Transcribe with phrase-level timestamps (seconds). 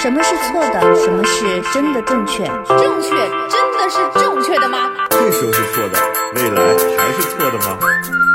[0.00, 0.80] 什么是错的？
[0.94, 2.44] 什么是真的正确？
[2.68, 4.90] 正确真的是正确的吗？
[5.10, 5.98] 这时候是错的，
[6.36, 6.62] 未来
[6.96, 7.76] 还是错的吗？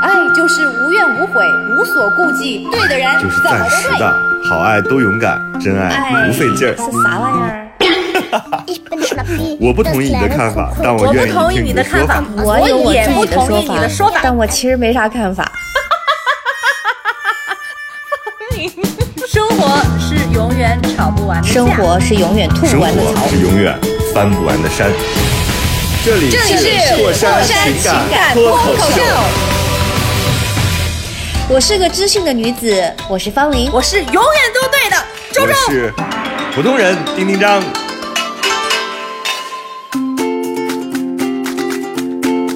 [0.02, 1.42] 爱就是无怨无悔，
[1.78, 3.88] 无所顾忌，对的人就是暂时。
[3.98, 4.14] 的，
[4.50, 6.76] 好爱都勇敢，真爱不费劲儿。
[6.76, 7.60] 是啥玩意儿？
[9.60, 14.20] 我不同意你的看法，但我我愿意不同意听你的看法的说法。，我也不同意你的说法。
[14.22, 15.50] 但我其实没啥看法。
[20.64, 23.28] 是永远吵不完的生活是永远吐生不完的槽活。
[23.28, 23.78] 是永远
[24.14, 24.90] 翻不完的山。
[26.02, 29.02] 这里这里是过山情情感脱口秀，
[31.50, 33.70] 我是个知性的女子，我是方玲。
[33.72, 34.22] 我是永远
[34.54, 34.96] 都对的，
[35.32, 35.54] 周我周。
[35.70, 35.92] 是
[36.54, 37.62] 普通人丁丁张。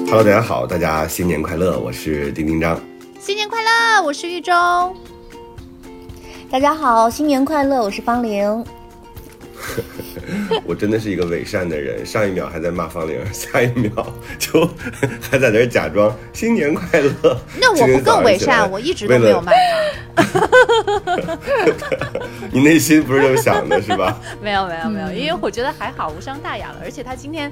[0.07, 1.77] Hello，大家好，大家新年快乐！
[1.77, 2.79] 我是丁丁张。
[3.19, 4.95] 新年快乐，我是玉中。
[6.51, 7.79] 大家好，新年快乐！
[7.83, 8.65] 我是方玲。
[10.65, 13.91] 我真的是一个伪善的人，上一秒还在骂方玲，下一秒
[14.39, 14.67] 就
[15.29, 17.39] 还在那假装新年快乐。
[17.61, 19.51] 那我不更伪善，我一直都没有骂
[20.15, 21.37] 他。
[22.51, 24.19] 你内心不是这么想的，是吧？
[24.41, 26.77] 没有没有没有，因为我觉得还好，无伤大雅了。
[26.83, 27.51] 而且他今天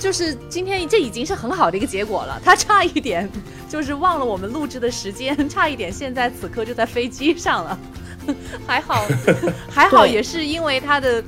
[0.00, 2.40] 就是今天，这已经是很好的一个结果了。
[2.44, 3.30] 他差一点
[3.68, 7.78] 就是忘了我们录制的时间，差一点现在此刻就在飞机上了。
[8.66, 9.06] 还好
[9.70, 11.22] 还好，也是因为他的。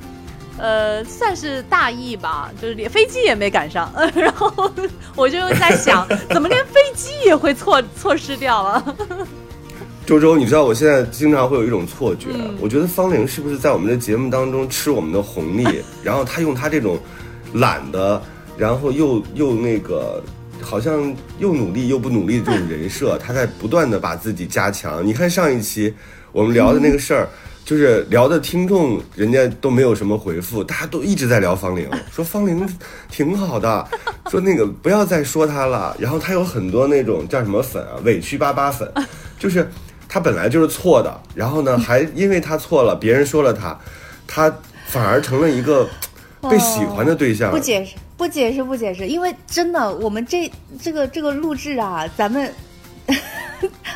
[0.55, 4.71] 呃，算是大意吧，就是连飞机也没赶上，呃、 然后
[5.15, 8.95] 我就在想，怎么连飞机也会错错失掉了？
[10.05, 16.99] 周周，你知道我现在经常会有一种错觉，嗯我觉得方玲是不是在我们的节目当中吃我们的红利，然后她用她这种
[17.55, 18.21] 懒的，
[18.55, 20.23] 然后又又那个。
[20.61, 25.05] 好像又努力又不努力的这种人设，她在不断的把自己加强。
[25.05, 25.93] 你看上一期
[26.33, 27.29] 我们聊的那个事儿，
[27.63, 32.67] 就是聊的听众人家都没有什么回复，大家都一直在聊方玲， 说方玲
[33.09, 33.87] 挺好的，
[34.29, 35.95] 说那个不要再说她了。
[35.99, 38.91] 然后她有很多那种叫什么粉啊，委屈巴巴粉，
[39.37, 39.69] 就是
[40.09, 43.79] 她本来就是错的，然后呢，还因为她错了，别人说了她，
[44.27, 44.51] 她
[44.87, 45.87] 反而成了一个
[46.49, 47.51] 被喜欢的对象。
[47.51, 50.51] 不解释，不解释，不解释，因为真的，我们这
[50.81, 52.51] 这个这个录制啊，咱们。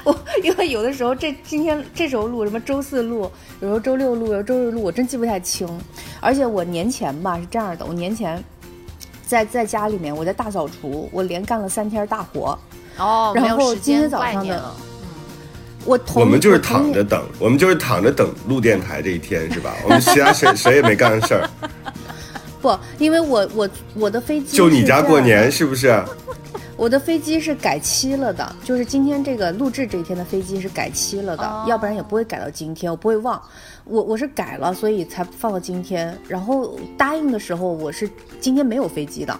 [0.07, 3.29] 我 因为有的时候这今天这时候录什么周四录，
[3.59, 5.67] 有时候周六录，有时候周日录，我真记不太清。
[6.21, 8.41] 而且我年前吧是这样的，我年前
[9.25, 12.57] 在在家里面我在大扫除，我连干了三天大活。
[12.97, 14.73] 哦然没有时后今天间早上的概念了。
[15.85, 19.75] 我同我们就是躺着等，我们就是躺着等录电台这一天，是吧？
[19.83, 21.49] 我们其他谁谁也没干事儿，
[22.61, 26.01] 不，因为我我我的飞机就你家过年是不是？
[26.77, 33.41] 我的飞机是改期了的，就是今天这个录制这一天的飞机是改期了的，哦要不然也不会改到今天，我不会忘。
[33.83, 36.15] 我我是改了，所以才放到今天。
[36.27, 38.07] 然后答应的时候，我是
[38.39, 39.37] 今天没有飞机的，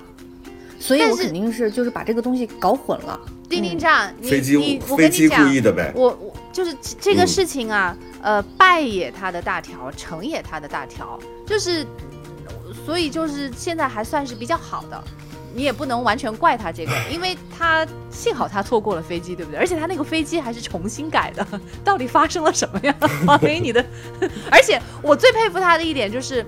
[0.80, 3.20] 所以我肯定是就是把这个东西搞混了。
[3.48, 5.94] 丁丁站，你飞机你我飞机故跟你讲，意的呗。
[5.96, 11.86] 我我就是这这个嗯事情啊，呃，败也他的大条，成也他的大条，就是，
[12.84, 15.04] 所以就是现在还算是比较好的。
[15.58, 19.60] 你也不能完全怪他这个， 因为他幸好他错过了飞机，对不对？
[19.60, 21.46] 而且他那个飞机还是重新改的，
[21.84, 22.96] 到底发生了什么呀？
[23.26, 23.84] 王琳，你的，
[24.52, 26.46] 而且我最佩服他的一点就是，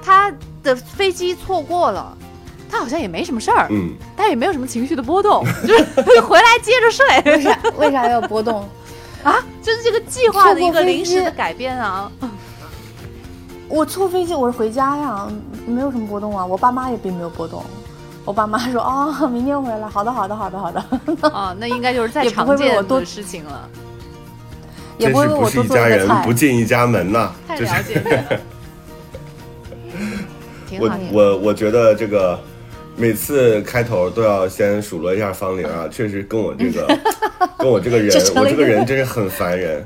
[0.00, 2.16] 他的飞机错过了，
[2.70, 7.32] 他好像也没什么事儿，嗯，他也没有什么情绪的波动，就是回来接着睡。
[7.32, 8.68] 为啥为啥要波动？
[9.24, 12.08] 啊，就是这个计划的一个临时的改变啊。
[13.68, 15.26] 我错飞机，我是回家呀，
[15.66, 16.46] 没有什么波动啊。
[16.46, 17.64] 我爸妈也并没有波动。
[18.24, 20.80] 我爸妈说哦、明天回来，好的，好的，好的，好的，
[21.28, 23.68] 啊，那应该就是再 也不常会为我多见的事情了。
[24.98, 26.32] 也真是不不会为我多是一家人做一个菜不。
[26.32, 27.32] 进一家门呐。
[27.48, 28.00] 就是太了解
[30.70, 32.38] 你了， 我我我觉得这个
[32.96, 36.98] 每次开头都要先数落一下方玲啊，确实跟我这个
[37.58, 39.84] 跟我这个人我这个人真是很烦人。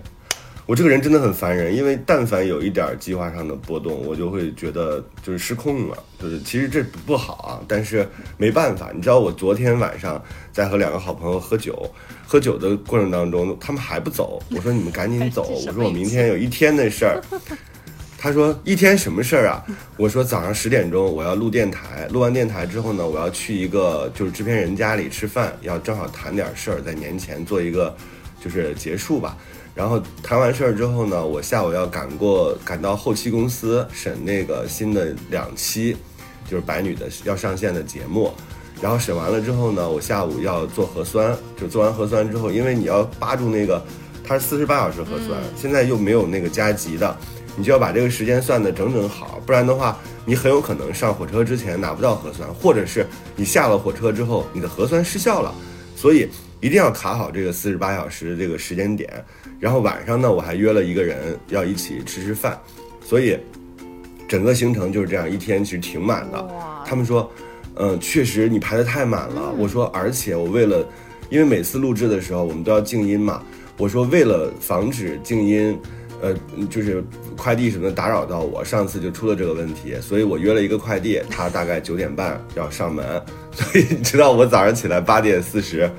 [0.67, 8.05] 我这个人真的很烦人，因为但凡有一点计划上的波动，我就会觉得就是失控了，就是其实这不好啊，但是
[8.37, 8.91] 没办法。
[8.93, 10.21] 你知道我昨天晚上
[10.53, 11.89] 在和两个好朋友喝酒，
[12.27, 17.23] 喝酒的过程当中，他们还不走，我说你们赶紧走， 我说我明天有一天的事儿。
[18.19, 19.65] 他说一天什么事儿啊？
[19.97, 27.95] 我说早上十点钟我要录电台，录完电台之后呢，我要去一个就是制片人家里吃饭，要正好谈点事儿，在年前做一个
[28.43, 29.37] 就是结束吧。
[29.77, 35.95] 然后谈完事儿之后呢，我下午要赶过赶到后期公司审那个新的两期，
[36.49, 38.33] 就是白女的要上线的节目。
[38.81, 43.83] 然后审完了之后呢，我下午要做核酸，就做完核酸之后，因为你要扒住那个，
[44.25, 47.17] 它是四十八小时核酸，现在又没有那个加急的，
[47.55, 55.55] 你就要把这个时间算得整整好，不然的话，你很有可能上火车之前拿不到核酸，或者是你下了火车之后，你的核酸失效了。
[55.95, 56.29] 所以
[56.61, 59.25] 一定要卡好这个四十八小时的这个时间点。
[59.59, 62.59] 然后晚上呢，我还约了一个人要一起吃吃饭，
[63.05, 63.39] 所以
[64.29, 66.49] 整个行程就是这样，一天其实挺满的。
[66.85, 67.31] 他们说，
[67.77, 69.53] 嗯，确实你排的太满了。
[69.59, 70.87] 我说，而且我为了，
[71.31, 73.43] 因为每次录制的时候我们都要静音嘛，
[73.77, 75.79] 我说为了防止静音，
[76.21, 76.35] 呃，
[76.71, 77.05] 就是
[77.37, 83.05] 快递什么的打扰到我，上次就出了这个问题，所以我约了一个快递，他大概九点半要上门，
[83.53, 85.91] 所以你知道我早上起来八点四十，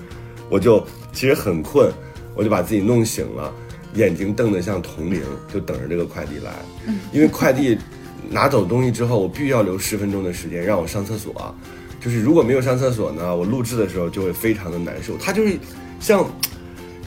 [0.49, 1.91] 我就其实很困，
[2.37, 3.51] 我就把自己弄醒了，
[3.95, 6.53] 眼睛瞪得像铜铃，就等着这个快递来，
[7.11, 7.77] 因为快递
[8.29, 11.53] 拿走东西之后，我必须要留十分钟的时间让我上厕所，
[11.99, 15.57] 就是如果没有上厕所呢，我录制的时候就会非常的难受，它就是
[15.99, 16.25] 像。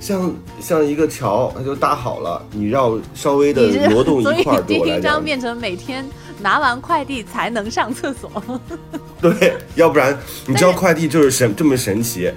[0.03, 6.03] 像像一个桥，它就搭好了，你要稍微的挪动 一块儿，对丁我来讲丁章，变成每天
[6.41, 8.31] 拿完快递才能上厕所。
[9.21, 12.33] 对，要不然你知道快递就是神这么神奇，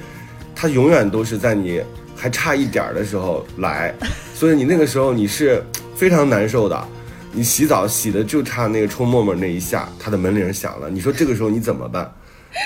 [0.53, 1.81] 它永远都是在你
[2.23, 3.93] 还差一点儿的时候来，
[4.33, 5.61] 所以你那个时候你是
[5.93, 6.87] 非常难受的。
[7.33, 12.09] 你洗澡洗的就差那个冲沫沫那一下，它的门铃响了，你说这个时候你怎么办？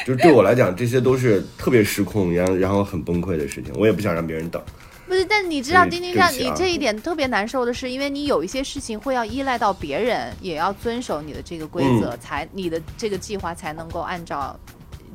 [0.06, 4.62] 就是对我来讲，这些都是特别失控，然后然后很崩溃的事情，我也不想让别人等。
[5.08, 14.56] 不是，但你知道所以丁丁章，对不起啊你这一点特别难受的是，因为你有一些事情会要依赖到别人，也要遵守你的这个规则，嗯才你的这个计划才能够按照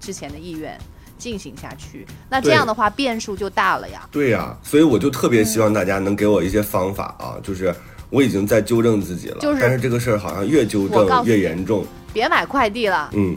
[0.00, 0.77] 之前的意愿
[1.23, 2.05] 进行下去。
[2.29, 4.09] 那这样的话，变数就大了呀。
[4.11, 7.73] 对呀、所以我就特别希望大家能给我一些方法啊，就是
[8.11, 13.37] 我已经在纠正自己了，就是但是这个事儿好像越纠正越严重，别买快递了，嗯，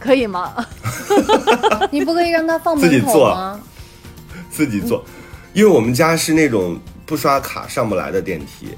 [0.00, 0.54] 可以吗？
[1.92, 3.60] 你不可以让他放门口自己做吗？
[4.50, 5.04] 自己做，
[5.52, 8.68] 因为我们家是那种不刷卡上不来的电梯，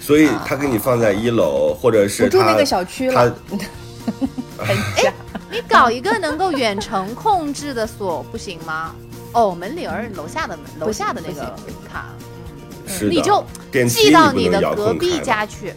[0.00, 3.36] 所以他给你放在一楼，或者是住那个小区他了，
[4.58, 5.12] 很假。
[5.50, 8.94] 你搞一个能够远程控制的锁不行吗？
[9.32, 11.54] 哦，门铃儿楼下的门，楼下的那个
[11.90, 12.06] 卡，
[12.86, 13.44] 是的，你就
[13.88, 15.74] 寄到你的隔壁家去。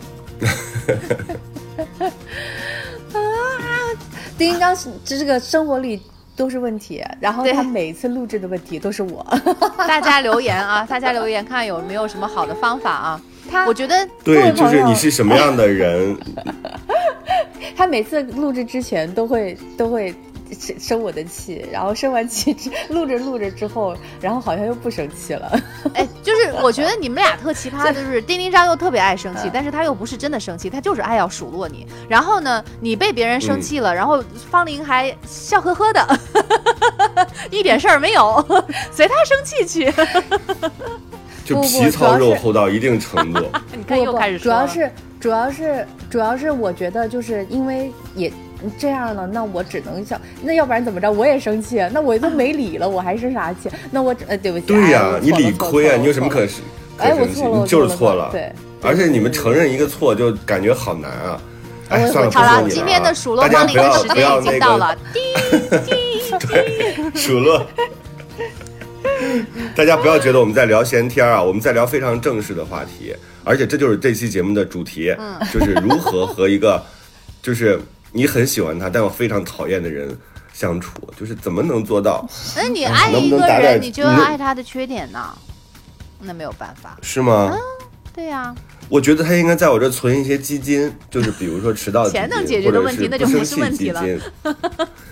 [4.37, 6.01] 丁 丁刚是这个生活里
[6.35, 9.25] 都是问题，然后他每一次录制的问题都是我。
[9.77, 13.21] 大家留言啊，大家留言看有没有什么好的方法啊？
[13.49, 16.17] 他我觉得对，就是你是什么样的人，
[17.75, 20.13] 他每次录制之前都会都会
[20.59, 25.59] 生生我的气，然后生完气之录着录着之后，然后好像又不生气了。
[25.93, 31.85] 哎，就是 我觉得你们俩特奇葩， 就是丁丁章又特别爱生气，但是他又不是真的生气，他就是爱要数落你。
[32.07, 36.19] 然后呢，你被别人生气了，然后方玲还笑呵呵的，
[37.49, 38.45] 一点事儿没有，
[38.91, 39.93] 随他生气去。
[41.43, 43.43] 就不不皮糙肉主要是厚到一定程度。
[43.75, 48.31] 你看又开始主要是主要是主要是我觉得就是因为也
[48.77, 51.11] 这样了，那我只能想，那要不然怎么着？
[51.11, 53.69] 我也生气，那我都没理了，我还生啥气？
[53.91, 56.61] 那我只呃对不起，对呀、哎你理亏啊，你有什么可是
[56.97, 57.27] 可哎，我？
[57.27, 58.29] 错了，你就是错错了。
[58.31, 58.51] 对，
[58.81, 61.41] 而且你们承认一个错，就感觉好难啊。
[61.89, 64.97] 哎，我算了，不好了，说你今天啊的数落大家方玲不要的时间已经到了，
[65.83, 67.65] 滴数落。
[69.75, 75.39] 大家不要觉得我们在聊闲天儿啊，我们在聊非常正式的话题，而且这就是这期节目的主题，嗯。
[75.51, 76.83] 就是如何和一个
[77.41, 77.79] 就是
[78.11, 80.17] 你很喜欢他，但我非常讨厌的人
[80.53, 85.35] 相处，就是怎么能做到，那你爱一个人，你就要爱他的缺点呢，
[86.19, 86.97] 那没有办法。
[87.01, 87.57] 是吗？
[88.15, 88.53] 对呀、
[88.89, 94.21] 我觉得他应该在我这存一些基金，就是比如说迟到 基金钱能解决的问题或者那就不是不生气问题了基金。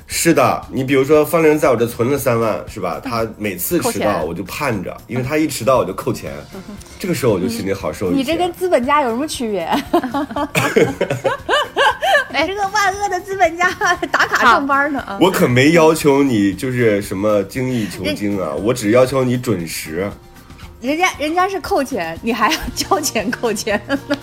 [0.07, 3.01] 是的，你比如说方玲在我这存了三万，是吧？
[3.03, 6.31] 他每次迟到我就盼着，因为他一迟到我就扣钱，
[6.99, 8.17] 这个时候我就心里好受一些。
[8.17, 9.63] 你这跟资本家有什么区别？
[12.33, 13.69] 哎这个万恶的资本家
[14.09, 15.17] 打卡上班呢啊！
[15.19, 20.09] 我可没要求你就是什么精益求精啊，我只要求你准时。
[20.81, 24.17] 人家人家是扣钱，你还要交钱扣钱呢。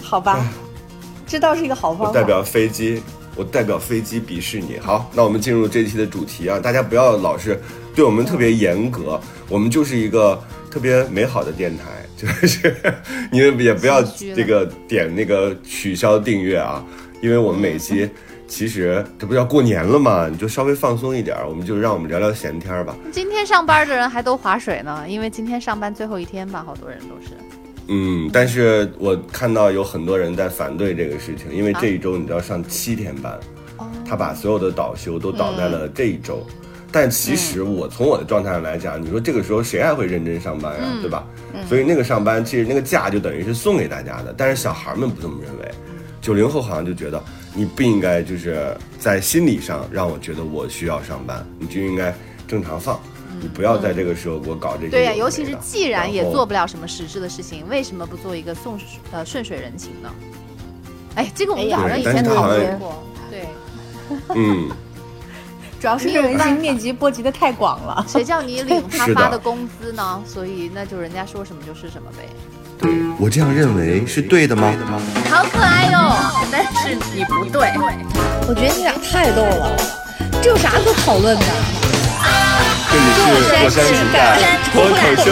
[0.00, 0.46] 好吧，
[1.26, 2.08] 这倒是一个好方法。
[2.10, 3.02] 我代表飞机，
[3.34, 4.78] 我代表飞机鄙视你。
[4.78, 7.60] 好，那我们进入这期的主题啊，大家不要老是
[7.96, 10.40] 对我们特别严格，我们就是一个
[10.70, 11.84] 特别美好的电台，
[12.16, 12.76] 就是
[13.32, 16.84] 你们也不要这个点那个取消订阅啊，
[17.20, 18.08] 因为我们每期
[18.48, 22.94] 其实这不要过年了嘛，你就稍微放松一点，我们就让我们聊聊闲天儿吧。
[23.10, 27.32] 今天上班的人还都划水呢，因为今天上班最后一天吧，好多人都是。
[27.88, 33.38] 嗯，但是我看到有很多人在反对这个事情，因为啊这一周你知道上七天班，
[33.78, 36.44] 哦，他把所有的倒休都倒在了这一周。
[36.92, 41.26] 但其实我从我的状态上来讲，你说这个时候谁还会认真上班呀，嗯对吧？
[41.68, 45.70] 所以那个上班其实那个假就等于是送给大家的，但是小孩们不这么认为。
[46.26, 47.22] 九零后好像就觉得
[47.54, 52.12] 你不应该就是在心理上让我觉得我需要上班，你就应该
[52.48, 53.00] 正常放，
[53.40, 55.14] 你不要在这个时候给我搞这些对呀。
[55.14, 58.76] 尤其是既然也做不了什么实质的事情，为什么不做一个送
[59.12, 60.12] 呃顺水人情呢？
[61.14, 63.04] 哎，这个我们好像以前讨论过。
[63.30, 63.46] 对，
[64.34, 64.68] 嗯，
[65.78, 68.04] 主要是人情面积波及的太广了。
[68.08, 70.20] 谁叫你领他发的工资呢？
[70.26, 72.28] 所以那就人家说什么就是什么呗。
[73.18, 74.72] 我这样认为是对的吗？
[75.30, 76.14] 好可爱哟、
[76.52, 77.72] 但是你不对。
[78.48, 79.76] 我觉得你俩太逗了，
[80.42, 81.44] 这有啥可讨论的？
[82.88, 83.20] 这里是
[83.58, 84.38] 火山情感
[84.72, 85.26] 脱口秀。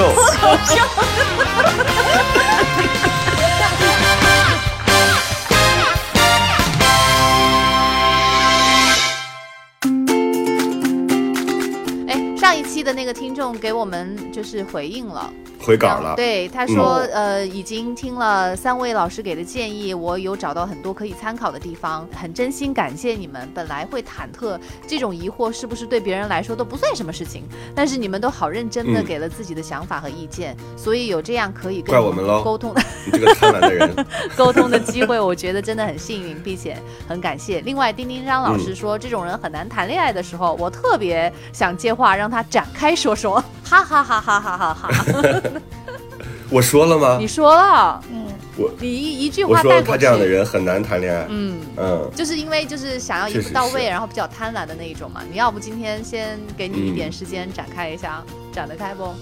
[12.84, 17.24] 的那个听众给我们就是回应了，回稿了，对，他说、嗯。
[17.24, 23.48] 呃，已经听了三位老师给的建议，我有找到很多可以参考的地方，很真心感谢你们。
[23.54, 29.04] 本来会忐忑，这种疑惑是不是对别人来说都不算什么事情，但是你们都好认真的嗯。
[29.04, 32.74] 给了自己的想法和意见，所以有这样可以跟怪我们喽沟通
[33.06, 36.76] 你这个贪婪的人， 沟通的机会，我觉得真的很幸运，并且
[37.08, 37.60] 很感谢。
[37.60, 45.42] 另外，丁丁张老师说，这种人很难谈恋爱的时候，我特别想接话，让他展开说说，哈 哈哈哈哈哈哈哈！
[46.50, 47.26] 我说了吗你？
[47.26, 48.26] 说了，嗯，
[48.56, 49.78] 我你一一句话带过去。
[49.78, 51.26] 说他这样的人很难谈恋爱。
[51.30, 55.22] 嗯，嗯，就是因为就是想要一步到位，是然后比较贪婪的那一种嘛。
[55.30, 59.14] 你要不今天先给你一点时间展开一下，展得开不？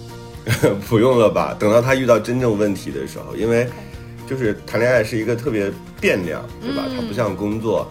[0.89, 1.55] 不用了吧？
[1.59, 3.69] 等到他遇到真正问题的时候，因为
[4.29, 6.83] 就是谈恋爱是一个特别变量，对吧？
[6.89, 7.89] 嗯它不像工作，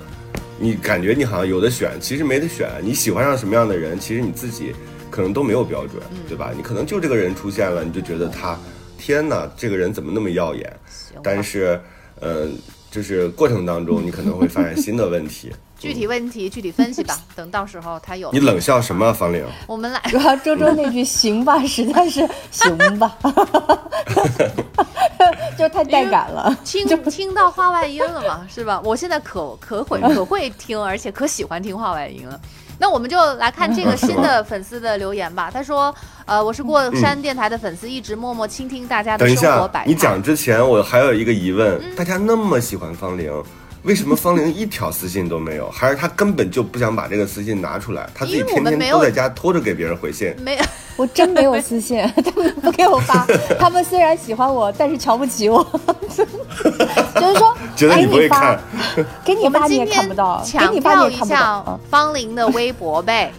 [0.59, 2.69] 你感觉你好像有的选，其实没得选。
[2.83, 4.75] 你喜欢上什么样的人，其实你自己
[5.11, 6.51] 可能都没有标准，嗯对吧？
[6.55, 8.57] 你可能就这个人出现了，你就觉得他，
[8.97, 10.73] 天哪，这个人怎么那么耀眼？
[11.21, 11.79] 但是，
[12.19, 12.47] 呃，
[12.89, 15.51] 就是过程当中， 你可能会发现新的问题。
[15.81, 18.31] 具体问题具体分析吧，等到时候他有。
[18.31, 19.43] 你冷笑什么，方玲？
[19.65, 23.17] 我们来主要周周那句“行吧”实在是行吧，
[25.57, 26.55] 就太带感了。
[26.63, 28.79] 听听到话外音了嘛，是吧？
[28.85, 32.39] 我现在可可会可会听，而且可喜欢听话外音了。
[32.81, 35.51] 那我们就来看这个新的粉丝的留言吧。
[35.53, 35.93] 他说
[36.25, 43.31] ：“呃，我是过山电台的粉丝，一直默默倾听大家的生活百，态。”你讲之前，我还有一个疑问：大家那么喜欢方玲，
[43.83, 45.69] 为什么方玲一条私信都没有？
[45.71, 48.07] 还是她根本就不想把这个私信拿出来？
[48.13, 50.35] 她自己天天都在家偷着给别人回信。
[50.41, 50.63] 没有，
[50.97, 53.25] 我真没有私信， 他们不给我发。
[53.59, 55.65] 他们虽然喜欢我，但是瞧不起我，
[57.15, 58.59] 就是说，觉得你不会看，
[59.25, 61.79] 给你发你也看不到，给强你发你调一也看不到下。
[61.89, 63.31] 方玲的微博呗。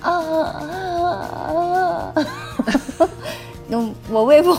[0.00, 2.12] 啊啊！
[3.68, 4.56] 嗯，我微博，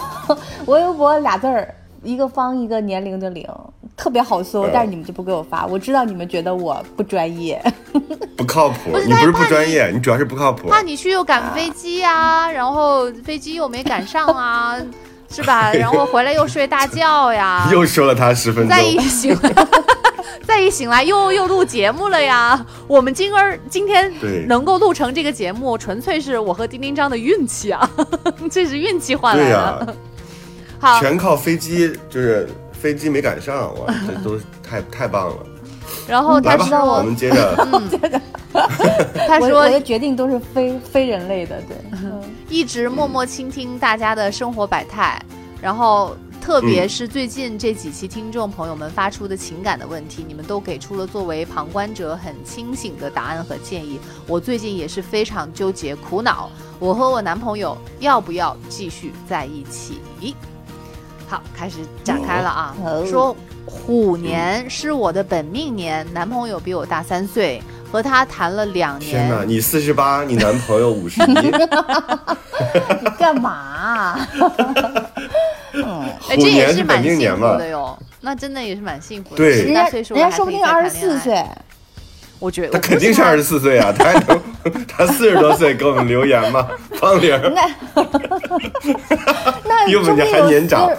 [0.65, 1.73] 我微博俩字儿，
[2.03, 3.47] 一个方，一个年龄的零，
[3.95, 5.65] 特别好搜嗯，但是你们就不给我发。
[5.65, 7.61] 我知道你们觉得我不专业，
[8.35, 8.91] 不靠谱。
[8.91, 10.67] 不你不是不专业，你主要是不靠谱。
[10.67, 14.77] 怕你去又赶飞机啊，然后飞机又没赶上啊，
[15.29, 15.71] 是吧？
[15.73, 19.67] 然后回来又睡大觉呀， 又说了他十分钟再，一醒来，
[20.45, 22.63] 再一醒来又又录节目了呀。
[22.87, 24.11] 我们今儿今天
[24.47, 27.89] 能够录成这个节目，纯粹是我和丁丁张的运气啊，
[28.51, 29.95] 这是运气换来对呀的。，
[30.83, 35.37] 好，全靠飞机，就是飞机没赶上，哇， 这都太太棒了。
[36.05, 38.21] 然后他知道，我说，们接着。
[39.25, 41.77] 他说我我的决定都是非非人类的，对。
[41.93, 45.19] 嗯 一直默默倾听大家的生活百态，
[45.61, 53.97] 然后特别是最近这几期听众朋友们发出的情感的问题，你们都给出了作为旁观者很清醒的答案和建议。
[54.27, 60.01] 我最近也是非常纠结苦恼，我和我男朋友要不要继续在一起？
[61.33, 63.35] 好，开始展开了啊，哦说
[63.65, 67.59] 虎年是我的本命年，男朋友比我大三岁，
[67.91, 69.49] 和他谈了两年天哪，年。
[69.49, 71.49] 你四十八，你男朋友五十一， 你
[73.17, 74.13] 干嘛？
[76.29, 77.67] 哎，虎这也年是蛮幸本命年嘛福的？
[77.67, 79.37] 哟，那真的也是蛮幸福的。
[79.37, 81.43] 对人家人家说不定二十四岁，
[82.37, 84.39] 我觉得他肯定是二十四岁啊，他还能
[84.87, 86.67] 他四十多岁给我们留言吗？
[86.99, 87.67] 方玲，那
[89.65, 90.91] 那比我们家说不定有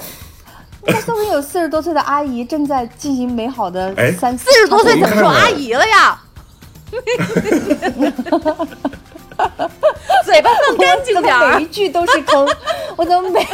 [0.87, 6.21] 那说不定有四十多岁的阿姨正在进行美好的哎三四十多岁怎么说阿姨了呀？
[10.25, 11.67] 嘴巴放干净点儿怎么每一。
[11.67, 12.47] 句都是坑？
[12.97, 13.47] 我怎么每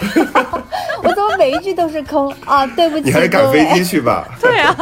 [1.03, 2.67] 我怎么每一句都是坑啊？
[2.77, 4.29] 对不起，你还是赶飞机去吧。
[4.41, 4.77] 对 啊，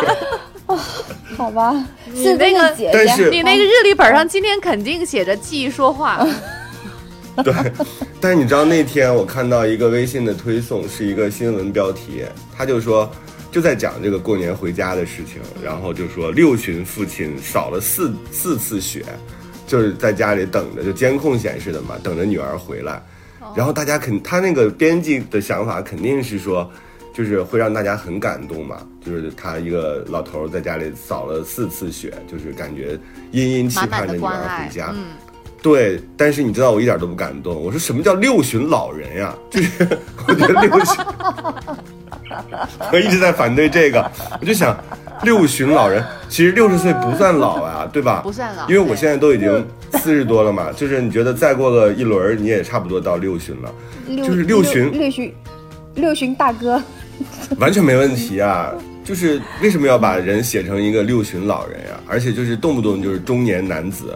[1.37, 1.73] 好吧，
[2.07, 6.27] 你那个姐姐，你那个日历本上今天肯定写着“记忆说话
[7.45, 7.55] 对，
[8.21, 12.25] 但是你知道那天我看到一个微信的推送，是一个新闻标题，
[12.57, 13.11] 他就说
[13.51, 19.05] 就在讲这个过年回家的事情，然后就说六旬父亲扫了四四次雪，
[19.67, 23.03] 就是在家里等着，就监控显示的嘛，等着女儿回来。
[23.57, 26.71] 然后大家肯他那个编辑的想法肯定是说，
[27.15, 32.99] 就是会让大家很感动嘛，就是他一个老头儿在家里扫了四次雪，就是感觉
[33.31, 34.75] 殷殷”，期盼着女儿回。
[34.75, 34.93] 家。
[34.95, 35.07] 嗯，
[35.63, 37.55] 对，但是你知道我一点都不感动。
[37.55, 39.35] 我说什么叫六旬老人呀？
[39.51, 39.89] 就是
[40.27, 41.05] 我觉得六旬，
[42.93, 44.11] 我一直在反对这个。
[44.41, 44.77] 我就想，
[45.23, 48.21] 六旬老人其实六十岁不算老啊，对吧？
[48.23, 53.75] 不算老因为我现在都已经四十多了嘛，就是你觉得再过个一轮，你也差不多到六旬了，
[54.07, 55.35] 六就是六旬六旬
[55.97, 56.81] 六旬大哥，
[57.59, 58.73] 完全没问题啊。
[59.05, 61.99] 就是为什么要把人写成一个六旬老人呀？
[62.07, 64.15] 而且就是动不动就是中年男子，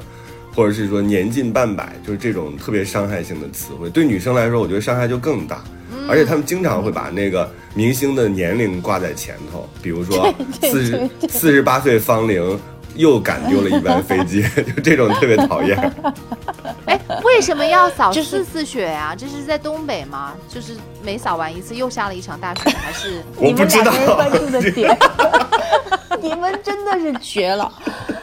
[0.54, 5.62] 或者是说年近半百，就是这种特别伤害性的词汇，对女生来说，我觉得伤害就更大。
[6.08, 12.58] 而且他们经常会把那个明星的年龄挂在前头，比如说 四十四十八岁芳龄
[12.96, 14.42] 又赶丢了一班飞机，
[14.76, 15.78] 就这种特别讨厌。
[16.86, 20.32] 哎，为什么要扫四次雪呀、这是在东北吗？
[20.48, 24.98] 就是每扫完一次又下了一场大雪，还是我不知道关注的点，
[26.20, 27.72] 你们真的是绝了。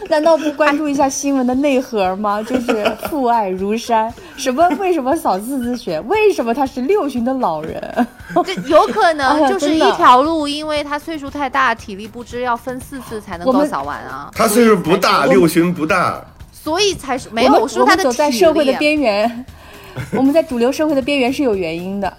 [0.09, 2.41] 难道不关注一下新闻的内核吗？
[2.43, 5.99] 就是父爱如山，什么为什么扫四次雪？
[6.01, 8.07] 为什么他是六旬的老人？
[8.43, 18.77] 这有可 哎能就是一条路，因为他岁数太大，体力不支，要分四次才能够扫完啊，他岁数不大，六旬不大，所以才是没有他的走在体社会的力。
[18.77, 19.45] 边缘，
[20.17, 22.11] 我们在主流社会的边缘是有原因的。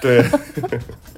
[0.00, 0.24] 对，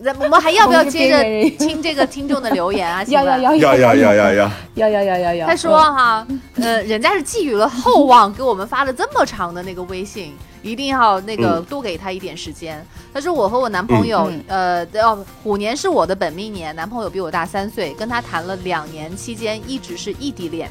[0.05, 3.03] 咱我们还要不要接着听这个听众的留言啊？
[3.05, 5.47] 要要要要要要要要，要要要要要！
[5.47, 12.87] 他说哈，呃，人家是寄予了厚望，给我们发了这么长的那个微信，一定要那个嗯多给他一点时间。
[13.15, 20.71] 他说我和我男朋友，呃，哦，虎年是我的本命年，男朋友比我大三岁，跟他谈了两年，期间一直是异地恋，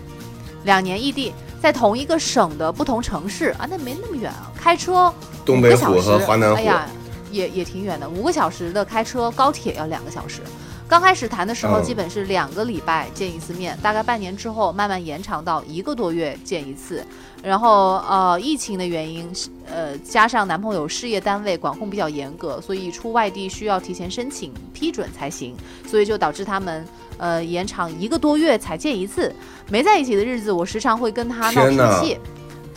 [0.63, 5.12] 两年异地，在同一个省的不同城市啊，那没那么远啊，开车
[5.43, 6.86] 东北虎和华南虎哎呀，
[7.34, 10.41] 也也挺远的，五个小时的开车，高铁要两个小时。
[10.88, 17.04] 刚开始谈的时候，嗯基本是两个礼拜见一次面，大概半年之后慢慢延长到一个多月见一次。
[17.41, 19.30] 然后呃，疫情的原因，
[19.65, 25.56] 呃，加上男朋友事业单位管控比较严格，所以出外地需要提前申请批准才行，
[25.88, 26.86] 所以就导致他们
[27.17, 29.34] 呃延长一个多月才见一次。
[29.69, 32.17] 没在一起的日子，我时常会跟他闹脾气，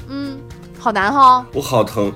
[0.09, 0.38] 嗯，
[0.79, 2.12] 好难哈、我好疼。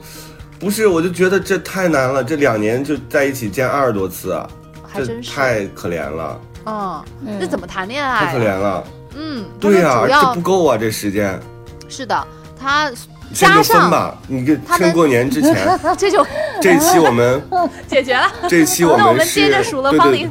[0.60, 4.46] 不是，我就觉得这太难了，这两年就在一起见二十多次啊，
[4.86, 8.84] 还真是，太可怜了，嗯，嗯这怎么谈恋爱、太可怜了。
[9.16, 11.40] 嗯，对呀、这不够啊，这时间，
[11.88, 12.26] 是的，
[12.60, 12.90] 他
[13.32, 14.16] 这就分加上吧。
[14.28, 15.56] 你这趁过年之前，
[15.96, 16.24] 这就
[16.60, 17.42] 这期我们
[17.88, 18.30] 解决了。
[18.48, 20.30] 这期我那我们接着数了对对芳龄，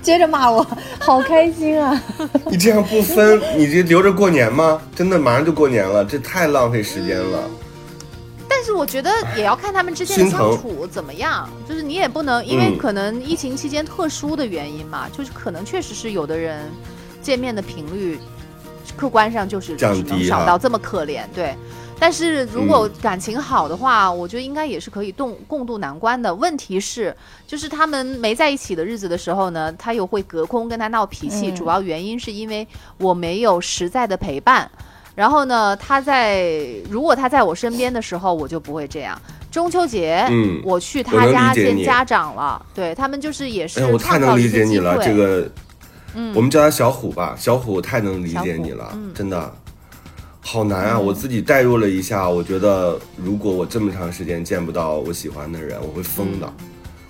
[0.00, 0.66] 接着骂我，
[0.98, 2.00] 好开心啊！
[2.46, 4.80] 你这样不分，你这留着过年吗？
[4.96, 7.38] 真的马上就过年了，这太浪费时间了。
[8.68, 16.70] 但是我觉得也要看他们之间的相处怎么样，就是你也不能因为嗯可能疫情期间特殊的原因嘛，就是可能确实是有的人
[17.22, 18.18] 见面的频率
[18.94, 21.56] 客观上就是降只能低哈少到这么可怜，对。
[21.98, 26.34] 但是如果感情好的话，我觉得应该也是可以共共度难关的。
[26.34, 34.70] 问题是，就是他们没在一起的日子的时候呢，他又会隔空跟他闹脾气，嗯主要原因是因为我没有实在的陪伴。
[35.18, 36.56] 然后呢，他在
[36.88, 39.20] 如果他在我身边的时候，我就不会这样。
[39.50, 45.50] 中秋节，嗯我去他家见家长了，对他们就是也是哎，我太能理解你了，这个，
[46.14, 49.52] 嗯我们叫他小虎吧，小虎，我太能理解你了，嗯真的，
[50.40, 50.96] 好难啊！
[50.96, 56.46] 我自己代入了一下，我觉得如果我这么长时间见不到我喜欢的人，我会疯的。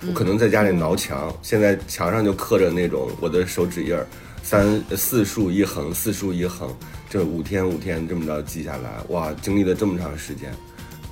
[0.01, 4.07] 嗯我可能在家里挠墙，现在墙上就刻着那种我的手指印儿，
[4.41, 6.73] 三四竖一横，四竖一横，
[7.09, 10.53] 这五天五天这么着记下来，哇，经历了这么长时间，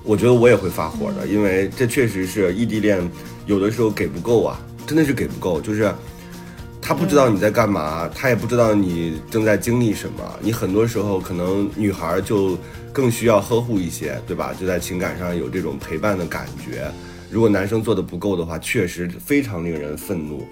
[0.04, 3.02] 我觉得我也会发火的，因为这确实是异地恋，
[3.48, 5.92] 有的时候给不够啊，真的是给不够，就是
[6.80, 12.56] 他不知道你在干嘛，他也不知道你正在经历什么，你很多时候可能女孩就
[12.94, 14.54] 更需要呵护一些，对吧？
[14.54, 16.92] 就在情感上有这种陪伴的感觉。
[17.32, 20.48] 如果男生做的不够的话，确实非常令人愤怒。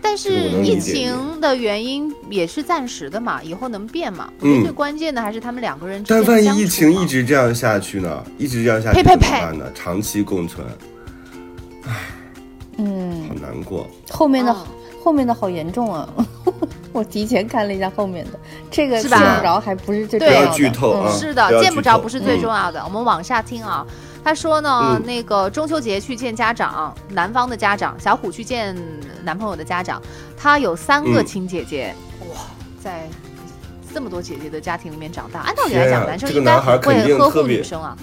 [0.00, 4.30] 但是疫情的原因也是暂时的嘛，以后能变嘛。
[4.40, 8.24] 我嗯觉得最关键的还是他们两个人之但间但万一疫情一直这样下去呢？
[8.38, 9.64] 一直这样下去怎么呸呸呸办呢？
[9.74, 10.66] 长期共存，
[11.86, 11.92] 唉
[12.78, 13.88] 嗯好，难过。
[14.10, 14.66] 后面的、嗯
[15.00, 16.06] 后面的好严重啊！
[16.44, 16.52] 我
[16.92, 18.38] 我提前看了一下后面的，
[18.70, 20.40] 这个是吧见不着还不是最重要的。
[20.40, 22.82] 不要剧透是的见不着不是最嗯重要的。
[22.84, 23.86] 我们往下听啊，
[24.28, 28.76] 他说呢，嗯那个中秋节去见家长，男方的家长，小虎去见
[29.24, 30.02] 男朋友的家长，
[30.36, 31.94] 他有三个嗯亲姐姐，
[32.28, 32.36] 哇，
[32.78, 33.08] 在
[33.94, 37.96] 这么多姐姐的家庭里面长大，按道理来讲，啊男生应该会呵护女生啊，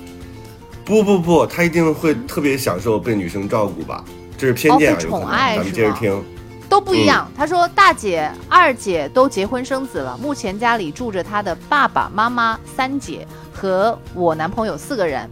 [0.83, 4.03] 不不不，他一定会特别享受被女生照顾吧？
[4.35, 5.21] 这是偏见啊，哦被有可能。
[5.21, 6.23] 宠爱咱们接着听。
[6.67, 7.31] 都不一样。
[7.37, 15.29] 他说大姐、二姐都结婚生子了，目前家里住着他的爸爸妈妈、三姐和我男朋友四个人。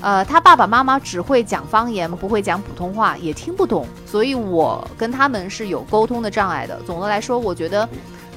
[0.00, 6.80] 呃，他爸爸妈妈只会讲方言，不会讲普通话，也听不懂，所以我跟他们是有沟通的障碍的。
[6.86, 7.88] 总的来说，我觉得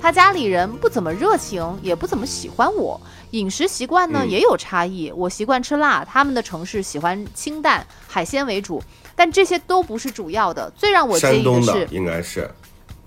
[0.01, 2.99] 他家里人不怎么热情，也不怎么喜欢我。
[3.31, 8.81] 饮食习惯呢嗯也有差异，我习惯吃辣，他们的城市喜欢清淡，海鲜为主。
[9.15, 12.49] 但这些都不是主要的，最让我介意的是的，应该是。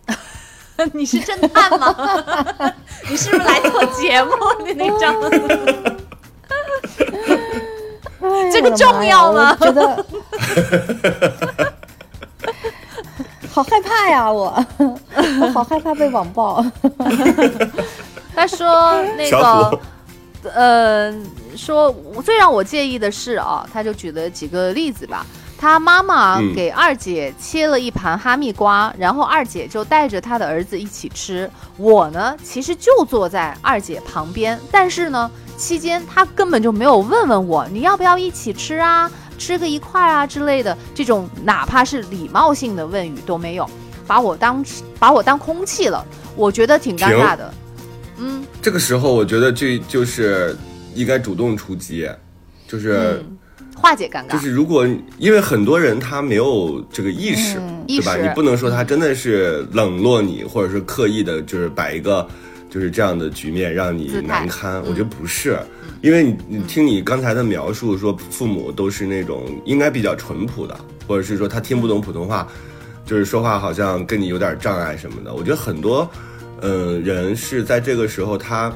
[0.93, 1.95] 你是侦探吗？
[3.11, 4.31] 你是不是来做节目
[4.65, 5.15] 的那张？
[8.33, 10.07] 哎这个重要吗我觉得
[13.51, 14.53] 好害怕呀，我
[15.41, 16.65] 我好害怕被网暴。
[18.35, 19.79] 他说那个虎，
[20.53, 21.15] 呃，
[21.57, 25.25] 说最让我介意的是啊，他就举了几个例子吧。
[25.65, 26.53] 他妈妈嗯。
[26.55, 31.51] 给二姐切了一盘哈密瓜，然后二姐就带着她的儿子一起吃。
[31.79, 43.67] 我呢，其实就坐在二姐旁边，但是呢，期间她根本就没有问问我你要不要一起吃啊，吃个一块啊之类的，这种哪怕是礼貌性的问语都没有，
[44.07, 44.63] 把我当
[44.99, 46.05] 把我当空气了，
[46.37, 47.55] 我觉得挺尴尬的。
[48.19, 48.45] 嗯。
[48.61, 50.55] 这个时候，我觉得这就是
[50.95, 52.07] 应该主动出击，
[52.69, 53.39] 就是、嗯，
[53.75, 54.33] 化解尴尬。
[54.33, 54.87] 就是如果
[55.19, 58.17] 因为很多人他没有这个意识，嗯对吧？
[58.17, 62.27] 你不能说他真的是冷落你，或者是刻意的，就是摆一个
[62.71, 64.77] 就是这样的局面让你难堪。
[64.77, 65.59] 嗯我觉得不是，
[66.01, 72.49] 因为你你听你刚才的描述，说父母都是那种应该比较淳朴的，或者是说他听不懂普通话，
[73.05, 75.35] 就是说话好像跟你有点障碍什么的。
[75.35, 76.09] 我觉得很多，
[76.63, 78.73] 嗯、人是在这个时候他。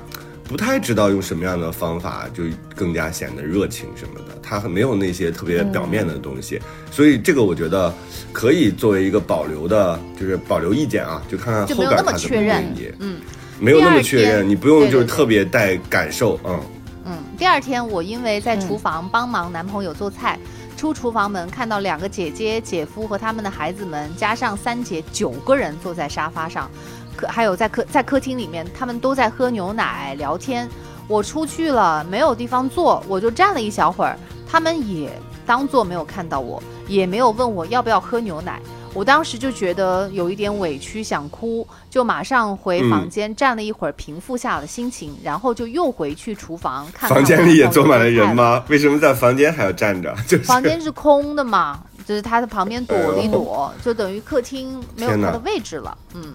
[0.49, 2.43] 不太知道用什么样的方法，就
[2.75, 7.93] 更加显得热情什么的，他没有那些特别表面的东西，所以这个我觉得
[8.33, 13.21] 可以作为一个保留的，就是保留意见啊，就看看后边他怎么确认，嗯。
[13.61, 16.61] 没有那么确认，你不用就是对对对特别带感受，嗯，
[17.07, 20.39] 嗯，第二天我因为在厨嗯房帮忙男朋友做菜，
[20.77, 26.71] 出厨房门看到两个姐姐、姐夫和他们的孩子们，加上三姐，九个人坐在沙发上，
[27.19, 30.69] 客还有在客在客厅里面，他们都在喝牛奶聊天。
[31.09, 35.11] 我出去了，没有地方坐，我就站了一小会儿，他们也
[35.45, 38.61] 当做没有看到我，也没有问我要不要喝牛奶。
[38.95, 48.63] 我当时就觉得有一点委屈，想哭，就马上回嗯房间站了一会儿，平复下了心情，然后就又回去厨房看看房间里也坐满了人吗？
[48.69, 50.15] 为什么在房间还要站着？
[50.27, 55.97] 就是房间是空的嘛，就是他在旁边躲了一躲，就等于客厅没有他的位置了。
[56.15, 56.35] 嗯，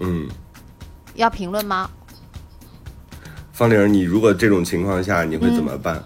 [0.00, 0.28] 嗯，
[1.14, 1.88] 要评论吗？
[3.52, 6.02] 方玲，你如果这种情况下，你会怎么办？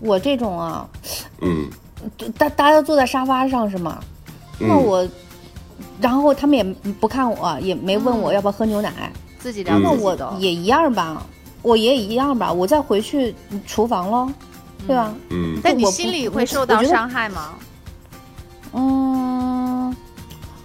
[0.00, 0.86] 我这种啊，
[1.40, 1.68] 嗯
[2.36, 3.98] 大大家都坐在沙发上是吗？
[4.58, 5.08] 那嗯，我，
[6.00, 6.62] 然后他们也
[7.00, 10.36] 不看我，也没问我嗯要不要喝牛奶，自己聊嗯那我。
[10.38, 11.24] 也一样吧，
[11.62, 13.34] 我也一样吧，我再回去
[13.66, 14.30] 厨房喽，
[14.86, 15.14] 对吧？
[15.30, 17.54] 嗯我不但你心里会受到伤害吗？
[18.74, 19.73] 嗯，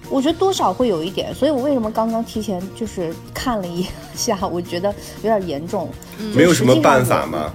[0.10, 5.90] 我觉得多少会有一点，所以我为什么刚刚提前就是看了一下，我觉得有点严重。
[6.20, 7.52] 嗯没有什么办法吗？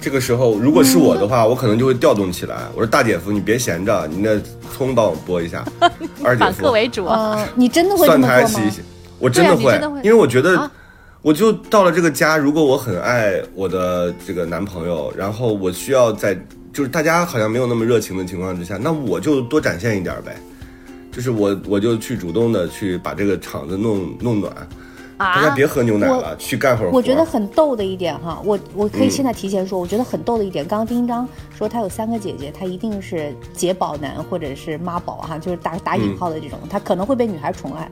[0.00, 2.56] 这个时候，如果是我的话，我可能就会调动起来。
[2.74, 4.40] 我说大姐夫，你别闲着，你那
[4.76, 5.64] 葱帮我剥一下。
[6.22, 7.36] 二姐反客夫，为主啊。
[7.38, 8.42] 嗯、你真的会这蒜么做吗？
[8.42, 8.82] 苔洗一洗，
[9.18, 10.70] 我真的会啊的会，因为我觉得啊。
[11.22, 16.38] 我就到了这个家，如果我很爱我的这个男朋友，然后我需要在
[16.72, 20.36] 就是大家好像没有那么热情的情况之下，那我就多展现一点呗，
[21.16, 24.52] 就是我我就去主动的去把这个场子弄弄暖，
[25.16, 26.94] 大家啊，别喝牛奶了，去干会儿活。
[26.94, 31.26] 我觉得很逗的一点哈，我我可以嗯现在提前说，我觉得很逗的一点，刚刚丁章
[31.56, 37.90] 说他有三个姐姐，他一定是姐宝男或者是妈宝哈，就是打打引号的这种，他可能会被女孩宠爱，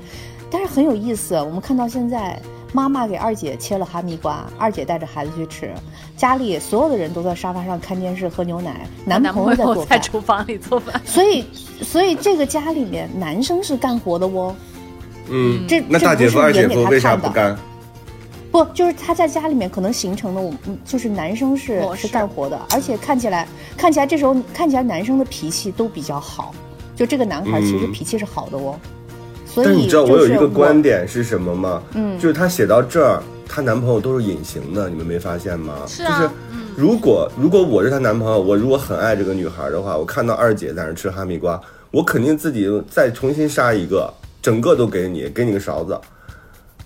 [0.50, 2.38] 但是很有意思，我们看到现在。
[2.74, 5.72] 妈妈给二姐切了哈密瓜，二姐带着孩子去吃，
[6.16, 11.00] 家里所有的人都在沙发上看电视喝牛奶，男男朋友在厨房里做饭。
[11.04, 11.44] 所以
[11.82, 14.52] 所以这个家里面男生是干活的哦，
[15.28, 17.28] 嗯，这那大姐夫、这不是演给他二姐夫为啥看的。
[17.28, 17.56] 不干？
[18.50, 26.52] 不，就是他在家里面可能形成的，我嗯就是男生是是干活的，而且看起来看起来这时候看起来男生的脾气都比较好，
[26.96, 28.78] 就这个男孩其实嗯脾气是好的哦，
[29.54, 31.80] 所以但你知道我有一个观点是什么吗？
[31.94, 35.74] 嗯就是她写到这儿，她男朋友都是隐形的，你们没发现吗？
[35.86, 36.30] 是啊就是
[36.76, 41.60] 如果如果我是她男朋友，我如果很爱这个女孩的话，我看到二姐在那吃哈密瓜，
[41.92, 44.12] 我肯定自己再重新杀一个，
[44.42, 45.96] 整个都给你，给你个勺子，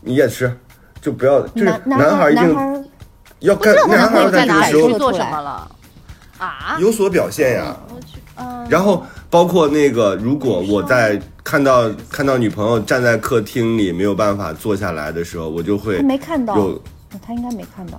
[0.03, 0.53] 你也吃，
[1.01, 2.85] 就不要就是男男孩一定
[3.41, 5.71] 要干男孩男朋友在在这个时候哪里去做什么了
[6.37, 6.77] 啊？
[6.79, 7.75] 有所表现呀。
[8.37, 16.83] 嗯，然后包括那个，如果我在看到看到女朋友站在客厅里没有办法坐下来的时候，我就会没看到，有
[17.23, 17.99] 他应该没看到。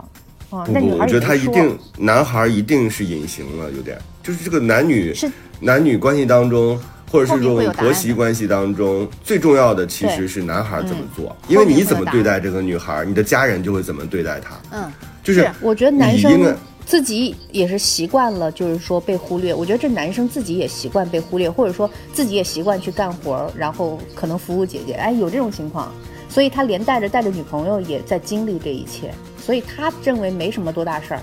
[0.49, 3.97] 啊，不不，那我觉得他一定男孩一定是隐形了，有点。
[4.23, 5.31] 就是这个男女是。
[5.61, 6.79] 男女关系当中，
[7.11, 14.89] 或者是这种婆媳关系当中，最重要的其实是男孩怎么做，后因为你怎么对待这个女孩，你的家人就会怎么对待她，嗯，
[15.21, 16.57] 就是是我觉得男你应该生
[16.89, 19.53] 自己也是习惯了，就是说被忽略。
[19.53, 25.93] 我觉得这男生自己也习惯被忽略，或者说自己也习惯去干活儿，然后可能服务姐姐，哎，有这种情况，
[26.27, 31.21] 所以他连带着带着女朋友也在经历这一切，所以他认为没什么多大事儿，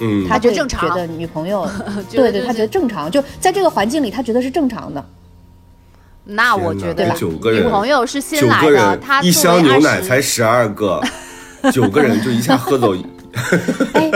[0.00, 1.70] 嗯，他会觉得正常觉得女朋友，
[2.10, 5.06] 对对，他觉得正常，就在这个环境里，他觉得是正常的。
[6.24, 11.00] 那我觉得吧九个人女朋友是新来的，他一箱牛奶才十二个，
[11.72, 12.92] 九个人就一下喝走。
[13.94, 14.10] 哎，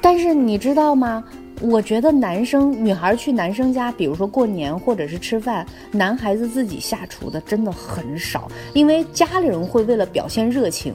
[0.00, 1.22] 但是你知道吗？
[1.62, 10.94] 我觉得男生、女孩去男生家，比如说过年或者是吃饭，男孩子自己下厨的真的很少，因为家里人会为了表现热情，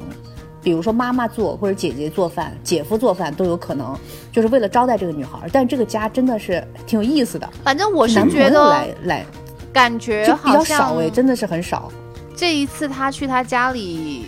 [0.63, 3.95] 比如说妈妈做或者姐姐做饭、姐夫做饭都有可能，
[4.31, 5.47] 就是为了招待这个女孩。
[5.51, 9.25] 但这个家真的是挺有意思的，反正我是觉得来来
[9.71, 11.91] 感觉就比较少哎，真的是很少。
[12.35, 14.25] 这一次他去他家里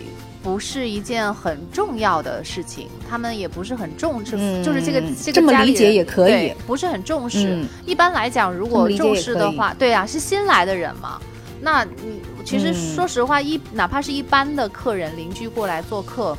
[0.48, 7.54] 不是一件很重要的事情，他们也不是很重视，嗯就是这个这这么理解个家里人也可以不是很重视。
[7.54, 11.20] 嗯一般来讲，如果重视的话，对啊，是新来的人嘛。
[11.60, 16.38] 那你其实嗯说实话，一哪怕是一般的客人、邻居过来做客，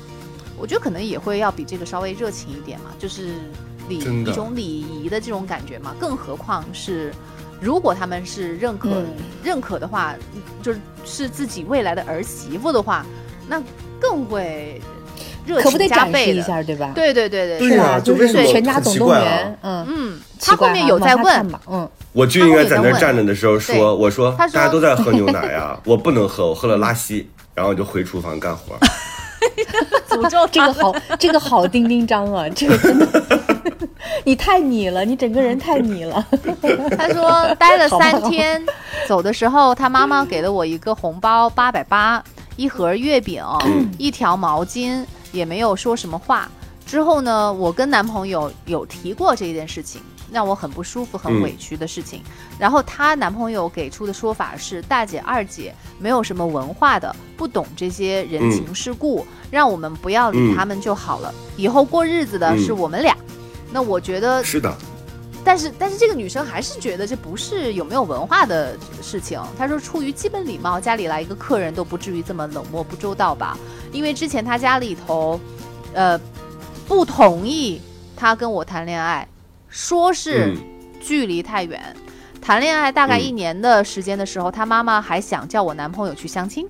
[0.56, 3.34] 我觉得可能也会要比这个稍微热情一点嘛，就是
[3.90, 5.94] 礼一种礼仪的这种感觉嘛。
[6.00, 7.12] 更何况是，
[7.60, 9.06] 如果他们是认可、嗯
[9.44, 10.14] 认可的话，
[10.62, 13.04] 就是是自己未来的儿媳妇的话，
[13.46, 13.62] 那
[14.00, 14.80] 更会
[15.46, 16.40] 热可不得情加展示倍的。
[16.40, 16.92] 一下，对吧？
[16.94, 28.76] 对对对对，对是啊，就为什么是全家总动员，嗯，嗯，他后面有在问嗯，我就应该在那儿站着的时候说：“我说说大家都在喝牛奶呀， 我不能喝，我喝了拉稀。”然后就回厨房干活。
[30.08, 33.06] 诅咒这个好，这个好丁丁张啊，这个真的，
[34.24, 36.24] 你太你了，你整个人太你了。
[36.96, 38.64] 他说待了 三天，
[39.08, 42.22] 走的时候他妈妈给了我一个红包，八百八，
[42.58, 43.40] 一盒月饼，
[43.98, 46.50] 一条毛巾，也没有说什么话。
[46.84, 50.00] 之后呢，我跟男朋友有提过这件事情，
[50.32, 52.20] 让我很不舒服、很嗯委屈的事情。
[52.58, 61.32] 然后她男朋友给出的说法是：大姐、二姐没有什么文化的，不懂这些人情世故，让我们不要理嗯他们就好了。
[61.56, 63.16] 以后过日子的嗯是我们俩。
[63.70, 64.76] 那我觉得是的，
[65.48, 69.40] 但是但是这个女生还是觉得这不是有没有文化的事情。
[69.56, 73.56] 她说出于基本礼貌，家里来一个客人都不至于这么冷漠不周到吧？
[73.90, 75.40] 因为之前她家里头，
[75.94, 76.20] 呃，
[76.86, 77.80] 不同意
[78.14, 79.26] 她跟我谈恋爱，
[79.68, 80.56] 说是嗯
[81.00, 81.80] 距离太远。
[82.42, 86.68] 谈恋爱大概嗯一年的时间的时候，她妈妈还想叫我男朋友去相亲，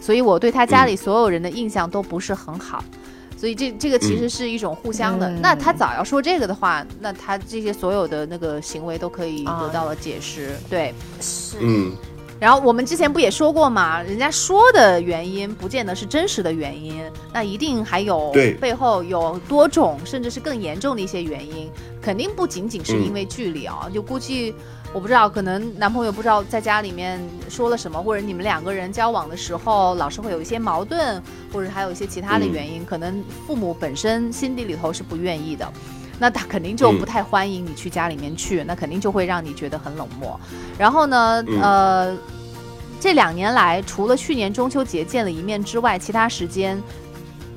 [0.00, 2.82] 所以我对她家里所有人的印象都不是很好。
[3.44, 5.28] 所以这这个其实是一种互相的。
[5.28, 10.56] 嗯那他早要说这个的话，那他这些所有的那个行为都可以啊得到了解释。
[10.70, 11.92] 对，是嗯，
[12.40, 17.04] 然后我们之前不也说过嘛，人家说的原因不见得是真实的原因，
[17.34, 24.54] 那一定还有背后有多种甚至是更严重的一些原因，肯定不仅仅是因为距离啊，就估计。
[24.94, 31.20] 我不知道，可能男朋友不知道在家里面说了什么，或者你们两个人交往的时候老是会有一些矛盾，
[31.52, 35.68] 或者还有一些其他的原因，可能父母本身心底里头是不愿意的，
[36.16, 40.38] 那他肯定就不太欢迎你去家里面去，那肯定就会让你觉得很冷漠。
[40.78, 41.60] 然后呢，嗯。
[41.60, 42.16] 呃，
[43.00, 46.80] 这两年来，除了去年中秋节见了一面之外，其他时间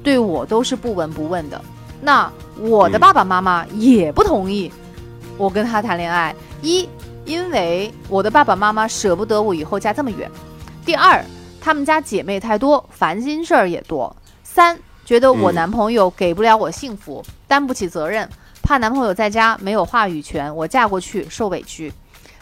[0.04, 1.62] 对我都是不闻不问的。
[2.02, 3.00] 那我的嗯。
[3.00, 4.70] 爸爸妈妈也不同意
[5.38, 6.90] 我跟他谈恋爱，一
[7.28, 10.30] 因为我的爸爸妈妈舍不得我以后嫁这么远；
[10.86, 11.22] 第二，
[11.60, 14.10] 他们家姐妹太多，烦心事儿也多；
[14.46, 18.28] 三，觉得我嗯男朋友给不了我幸福，担不起责任，
[18.64, 21.92] 怕男朋友在家没有话语权，我嫁过去受委屈。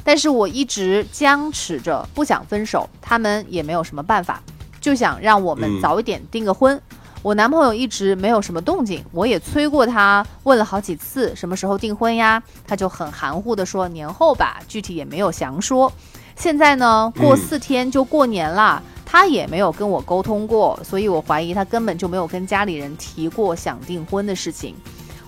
[0.03, 4.39] 但是我一直僵持着，不想分手，他们也没有什么办法，
[4.79, 6.79] 就想让我们嗯早一点订个婚。
[7.25, 15.91] 我男朋友一直没有什么动静，我也催过他，问了好几次什么时候订婚呀，他就很含糊的说年后吧，具体也没有详说。
[16.35, 24.75] 现在呢，过嗯四天就过年了，他他也没有跟我沟通过，所以我怀疑他根本就没有跟家里人提过想订婚的事情，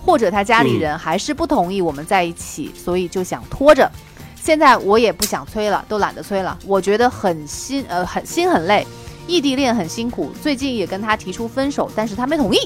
[0.06, 3.90] 或者他家里人还是不同意我们在一起，所以就想拖着。
[4.36, 6.56] 现在我也不想催了，都懒得催了。
[6.68, 8.86] 我觉得很心呃很心很累，
[9.28, 10.32] 异地恋很辛苦。
[10.42, 12.60] 最近也跟他提出分手，但是他没同意。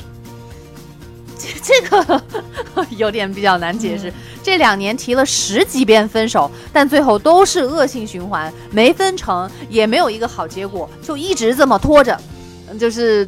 [1.37, 1.49] 这
[1.81, 2.23] 这个
[2.97, 4.13] 有点比较难解释。
[4.43, 12.19] 这两年提了十几遍分手，但最后都是恶性循环，没分成，也没有一个好结果，就一直这么拖着，
[12.69, 13.27] 嗯就是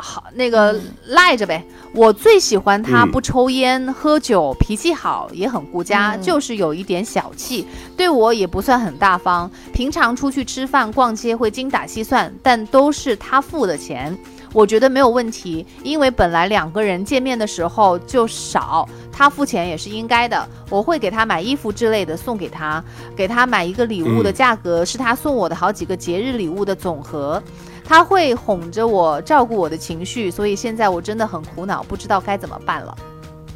[0.00, 1.64] 好那个赖着呗。
[1.94, 9.50] 我最喜欢他嗯不抽烟、喝酒，脾气好，也很顾家，嗯就是有一点小气，对我也不算很大方。
[9.72, 14.16] 平常出去吃饭、逛街会精打细算，但都是他付的钱。
[14.54, 20.48] 我觉得没有问题，因为本来两个人见面的时候就少，他付钱也是应该的。
[20.70, 22.82] 我会给他买衣服之类的送给他，
[23.14, 27.42] 给他买一个礼物的嗯价格是他送我的好几个节日礼物的总和。
[27.88, 32.94] 他会哄着我，照顾我的情绪，所以现在我真的很苦恼，不知道该怎么办了。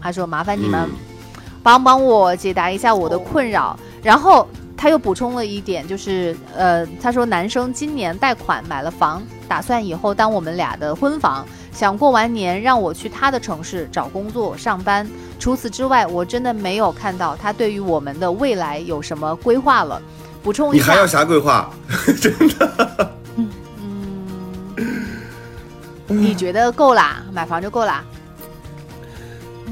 [0.00, 3.78] 他说：“麻烦你们嗯帮帮我解答一下我的困扰。
[4.02, 15.06] 然后他又补充了一点，就是呃，他说男生今年贷款买了房，打算以后当我们俩的婚房，想过完年让我去他的城市找工作上班。
[15.38, 20.00] 除此之外，我真的没有看到他对于我们的未来有什么规划了。
[20.42, 21.70] 补充一下，你还要啥规划？
[26.08, 27.22] 你觉得够啦？
[27.32, 28.04] 买房就够啦？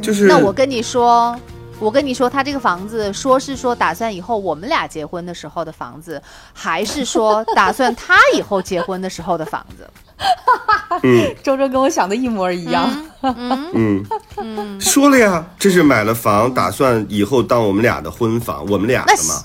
[0.01, 1.39] 就是那我跟你说，
[1.79, 6.23] 我跟你说，他这个房子说是说打算以后我们俩结婚的时候的房子，
[6.55, 9.89] 还是说打算他以后结婚的时候的房子？
[11.03, 12.91] 嗯周周跟我想的一模一样。
[13.23, 14.05] 嗯
[14.39, 19.43] 嗯，说了呀，这是买了房，打算以后当我们俩的婚房，我们俩的嘛。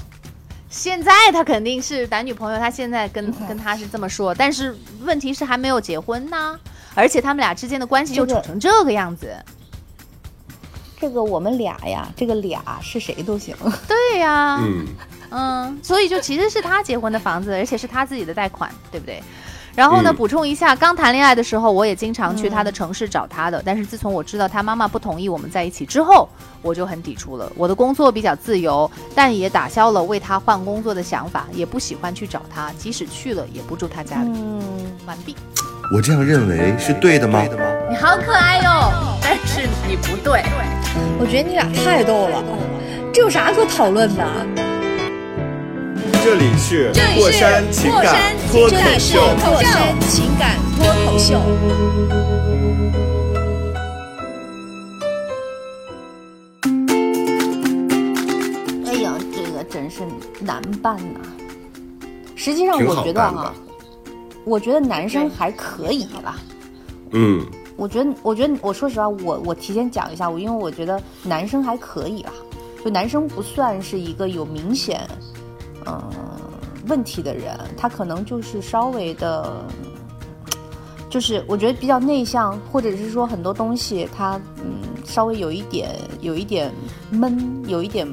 [0.76, 6.60] 现在他肯定是男女朋友，他现在跟跟他是这么说，但是问题是还没有结婚呢，
[6.94, 9.34] 而且他们俩之间的关系又这个处成这个样子。
[11.00, 13.56] 这个我们俩呀，这个俩是谁都行。
[13.88, 14.86] 对呀、嗯，
[15.30, 19.24] 嗯，所以就其实是他结婚的房子，而且是他自己的贷款，对不对？
[19.76, 23.62] 然后呢，嗯补充一下，刚谈恋爱的时候，我也经常去他的城市找他的。
[23.66, 26.30] 但是自从我知道他妈妈不同意我们在一起之后，
[26.62, 27.52] 我就很抵触了。
[27.56, 34.30] 我的工作比较自由，但也打消了为他换工作的想法，也不喜欢去找他，即使去了，也不住他家里。
[34.34, 34.62] 嗯，
[35.06, 35.36] 完毕。
[35.94, 37.44] 我这样认为是对的吗？
[37.90, 40.42] 你好可爱哟、但是你不对。
[41.20, 42.44] 我觉得你俩太逗了，
[43.14, 44.26] 这有啥可讨论的？
[46.26, 49.20] 这里是过山情感脱口秀。
[49.46, 51.40] 过山情感脱口秀。
[58.88, 60.02] 哎呀，这个真是
[60.40, 61.20] 难办呐、
[62.36, 63.54] 实际上，我觉得哈、
[64.46, 66.40] 我觉得男生还可以吧。
[67.12, 67.46] 嗯
[67.78, 72.32] 我觉得，我觉得，我说实话，我我提前讲一下，我因为我觉得男生还可以啦，
[72.84, 75.08] 就男生不算是一个有明显
[75.86, 76.12] 嗯、
[76.88, 79.64] 问题的人，他可能就是稍微的，
[81.10, 86.72] 就是我觉得比较内向，或者是说很多东西他嗯稍微有一点有一点
[87.10, 88.08] 闷，有一点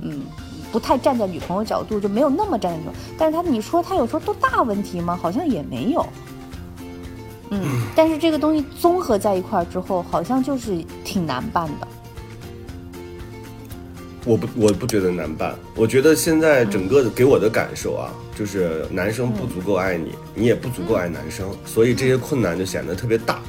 [0.00, 0.22] 嗯
[0.70, 2.98] 不太站在女朋友角度，就没有那么站在女朋友。
[3.18, 5.18] 但是他你说他有时候多大问题吗？
[5.20, 6.06] 好像也没有。
[7.50, 7.62] 嗯，
[7.96, 11.88] 但是这个东西综合在一块儿之后，好像就是挺难办的。
[14.28, 23.40] 我不我不觉得难办，我觉得现在整个的给我的感受啊，就是男生不足够爱你，你也不足够爱男生，所以这些困难就显得特别大。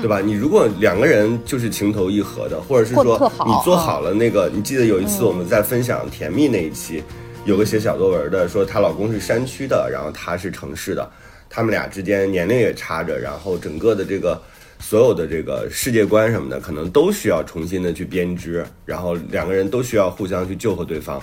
[0.00, 0.22] 对吧？
[0.22, 7.02] 你如果两个人就是情投意合的，或者是说你做好了那个，你记得有一次我们在分享甜蜜那一期，
[7.44, 11.10] 有个写小作文的说她老公是山区的，然后她是城市的，
[11.50, 14.40] 他们俩之间年龄也差着，然后整个的这个
[14.86, 21.20] 所有的这个世界观什么的，可能都需要重新的去编织，然后两个人都需要互相去救和对方。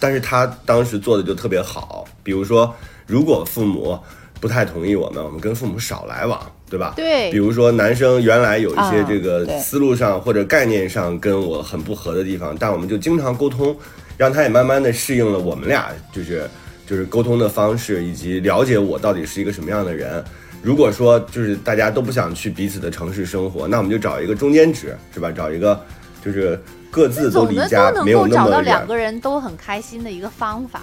[0.00, 2.74] 但是他当时做的就特别好，比如说，
[3.06, 3.98] 如果父母
[4.40, 6.94] 不太同意我们，我们跟父母少来往，对吧？
[6.96, 13.76] 对比如说男生原来有一些啊这个思路上或者概念上跟我很不合的地方，但我们就经常沟通，
[14.16, 16.48] 让他也慢慢的适应了我们俩就是
[16.86, 20.24] 就是沟通的方式，以及了解我到底是一个什么样的人。
[20.62, 25.30] 如果说就是大家都不想去彼此的城市生活，那我们就找一个中间值，是吧？
[25.30, 25.78] 找一个
[26.24, 26.58] 就是
[26.88, 30.82] 各自都离总的都能家没有够找到那么远两个人都很开心的一个方法。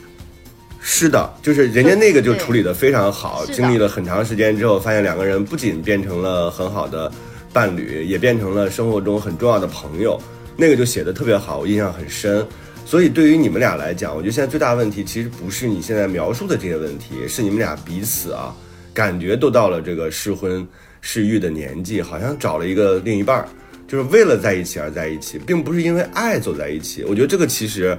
[0.82, 7.11] 是的，就是人家那个就处理的非常好，经历了很长时间之后，发现两个人不仅变成了很好的
[7.53, 10.19] 伴侣，也变成了生活中很重要的朋友。
[10.57, 12.45] 那个就写的特别好，我印象很深。
[12.86, 18.55] 所以对于你们俩来讲，我觉得现在最大的问题其实不是你现在描述的这些问题，是你们俩彼此啊，
[18.94, 20.68] 感觉都到了这个适婚
[21.02, 23.48] 适育的年纪，好像找了一个另一半儿，
[23.88, 27.04] 就是为了在一起而在一起，并不是因为爱走在一起。
[27.04, 27.98] 我觉得这个其实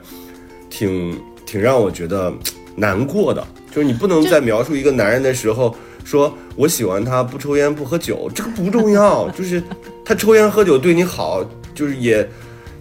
[0.68, 2.32] 挺挺让我觉得
[2.76, 5.74] 难过的，就是你不能在描述一个男人的时候
[6.04, 9.62] 说我喜欢他不抽烟不喝酒，这个不重要，就是
[10.04, 12.28] 他抽烟喝酒对你好，就是也。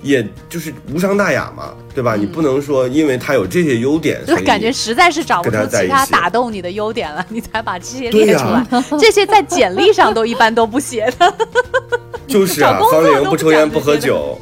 [0.01, 2.15] 也就是无伤大雅嘛，对吧？
[2.15, 8.65] 你不能说因为他有这些优点，就感觉实在是找不出其他打动你的优点了，你才把这些列出来。
[8.99, 11.33] 这些在简历上都一般都不写的。
[12.27, 14.39] 就是啊，方玲不抽烟不喝酒，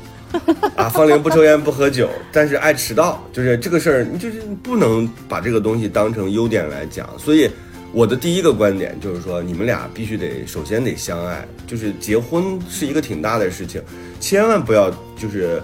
[0.75, 7.49] 啊，方玲不抽烟不喝酒， 但是爱迟到，就是这个事儿，你就是不能把这个东西当成优点来讲，所以。
[7.97, 13.81] 我的第一个观点就是说，你们俩必须得首先得相爱，就是结婚是一个挺大的事情，
[14.19, 15.59] 千万不要就是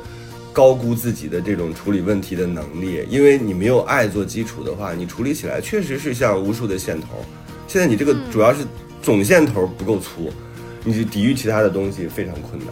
[0.51, 7.07] 高估自己的这种处理问题的能力，因为你没有爱做基础的话，你处理起来确实是像无数的线头。
[7.67, 8.65] 现在你这个主要是
[9.03, 10.33] 总线头不够粗，
[10.83, 12.69] 你抵御其他的东西非常困难。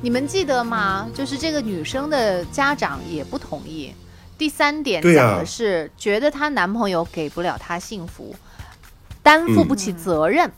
[0.00, 1.08] 你们记得吗？
[1.14, 3.92] 就是这个女生的家长也不同意。
[4.36, 8.34] 第三点讲的是觉得她男朋友给不了她幸福。
[9.22, 10.50] 担负不起责任，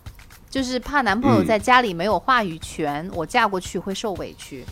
[0.48, 4.64] 就是怕男朋友在家里没有话语权，我嫁过去会受委屈。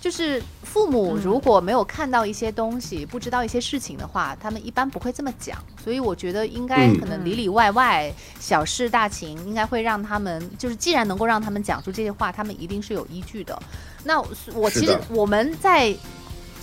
[0.00, 5.58] 就是父母如果没有看到一些东西，不知道一些事情的话，他们一般不会这么讲。
[5.82, 13.58] 所以我觉得应该可能里里外外小事大情，应该会让他们就是既然能够让他们讲出这些话，他们一定是有依据的。
[14.04, 14.22] 那
[14.54, 15.94] 我其实我们在。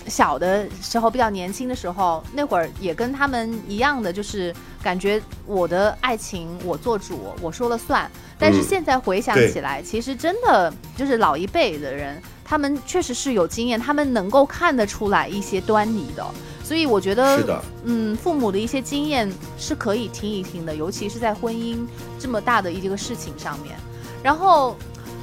[0.08, 8.10] 小的时候比较年轻的时候，那会儿也跟他们一样的，就是感觉我的爱情我做主，我说了算。
[8.38, 16.26] 但是现在回想起来，其实真的就是老一辈的人，他们确实是有经验，他们能够看得出来一些端倪的。
[16.64, 21.78] 所以我觉得，嗯，父母的一些经验是可以听一听的，尤其是在婚姻
[22.18, 23.76] 这么大的一个事情上面。
[24.22, 24.76] 然后，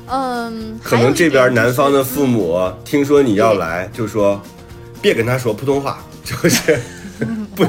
[0.07, 4.39] 嗯，可能这边男方的父母听说你要来，就说。
[5.01, 6.79] 别跟他说普通话，就是
[7.55, 7.65] 不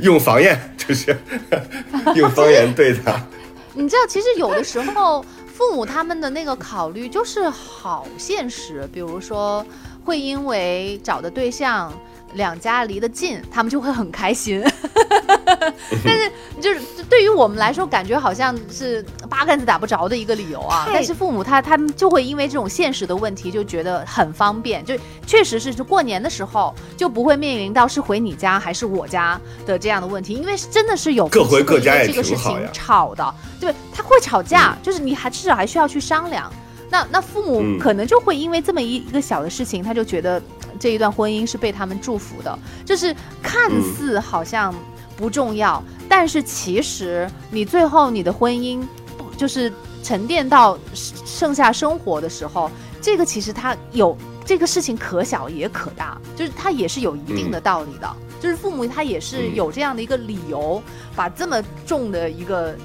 [0.00, 1.16] 用方言，就是
[2.16, 3.20] 用方言对他。
[3.74, 9.64] 你知道，其实有的时候父母他们的那个考虑就是好现实，比如说
[10.04, 11.92] 会因为找的对象。
[12.34, 14.62] 两家离得近，他们就会很开心。
[16.04, 16.30] 但是，
[16.60, 20.86] 就是对于我们来说，感觉好像是八竿子打不着的一个理由啊。
[20.92, 24.84] 但是父母他他们就会因为这种现实的问题，就觉得很方便。
[24.84, 24.94] 就
[25.26, 36.50] 确实是，就过年的时候就不会面临到是回你家还是我家的这样的问题，因为真的是有各回各家这个事情吵的，对，他会吵架，就是你还至少还需要去商量。
[36.90, 40.40] 那那父母可能就会因为这么一一个小的事情，他就觉得
[40.78, 44.74] 这一段婚姻是被他们祝福的，就是看似好像
[45.16, 49.72] 不重要，但是其实你最后你的婚姻不就是
[50.02, 52.70] 沉淀到剩下生活的时候，
[53.00, 60.82] 这个其实它有这个事情可小也可大，就是它也是有一定的道理的，就是父母他也是有这样的一个理由，
[61.16, 62.76] 把这么重的一个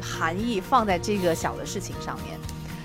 [0.00, 2.38] 含义放在这个小的事情上面。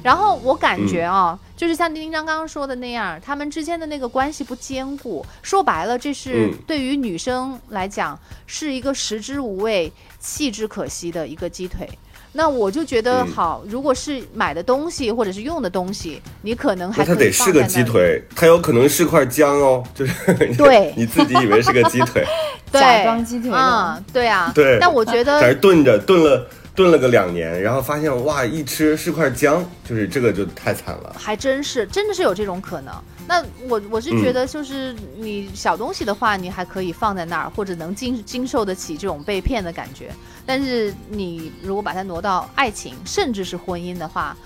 [0.04, 5.26] 然后我感觉啊，就是像丁丁章刚刚说的那样，他们之间的那个关系不坚固。
[5.42, 9.92] 说白了，这是对于女生来讲是一个食之无味、
[10.22, 11.86] 弃之可惜的一个鸡腿。
[12.32, 20.14] 那我就觉得好，如果是买的东西或者是用的东西你可能还它得是个鸡腿，它有可能是块姜哦，就是
[20.56, 22.24] 对， 你自己以为是个鸡腿，
[22.72, 24.78] 假装鸡腿啊，对啊，对。
[24.80, 26.50] 但我觉得在炖着炖了。
[26.80, 31.14] 炖了个两年，然后发现哇，一吃是块姜，就是这个就太惨了。
[31.20, 32.94] 还真是，真的是有这种可能。
[33.28, 40.10] 那我我是觉得，就是你小东西的话，你还可以放在那儿，或者能经经受得起这种被骗的感觉。
[40.46, 44.38] 但是你如果把它挪到爱情，甚至是婚姻的话，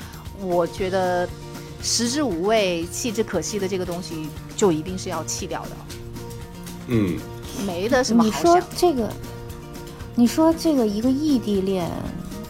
[0.41, 1.29] 我觉得
[1.83, 4.27] 食之无味，弃之可惜的这个东西，
[4.57, 5.69] 就一定是要弃掉的。
[6.87, 7.15] 嗯，
[7.63, 8.39] 没的什么好想。
[8.39, 9.07] 你说这个，
[10.15, 11.89] 你说这个一个异地恋。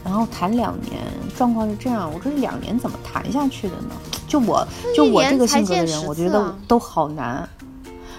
[0.06, 1.02] 然后谈两年，
[1.34, 3.96] 状况是这样，我说这两年怎么谈下去的呢？
[4.28, 7.48] 就我就我这个性格的人，我觉得都好难。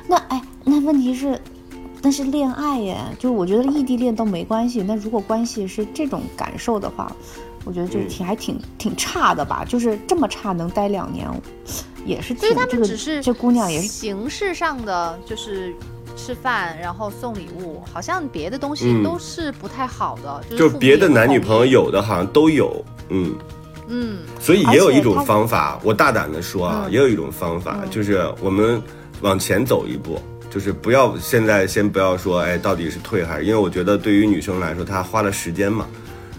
[0.09, 1.39] 那哎，那问题是，
[2.01, 4.81] 那是恋爱耶，就我觉得异地恋都没关系。
[4.81, 7.15] 那如果关系是这种感受的话，
[7.67, 9.63] 我觉得就挺还挺挺差的吧。
[9.63, 11.29] 就是这么差能待两年，
[12.07, 15.75] 也是挺这个这姑娘也是形式上的就是。
[16.17, 20.43] 吃饭，然后送礼物，好像别的东西都是不太好的。
[20.57, 23.35] 就是别的男女朋友有的好像都有，嗯
[23.89, 24.19] 嗯。
[24.41, 28.81] 所以也有一种方法，我大胆的说啊，也有一种方法，就是我们
[29.21, 33.45] 往前走一步，就是不要现在先不要说，哎，到底是退还是？
[33.45, 35.87] 因为我觉得对于女生来说，她花了时间嘛，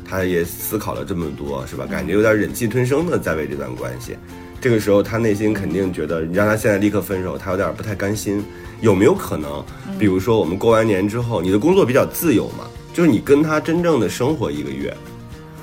[0.08, 1.86] 她也思考了这么多，是吧？
[1.86, 4.18] 感觉有点忍气吞声的在为这段关系。
[4.62, 8.44] 这个时候，她内心肯定觉得，你让她现在立刻分手，她有点不太甘心。
[8.82, 9.64] 有没有可能，
[9.98, 14.96] 比如说我们过完年之后，你的工作比较自由嘛，就是你跟他真正的生活一个月，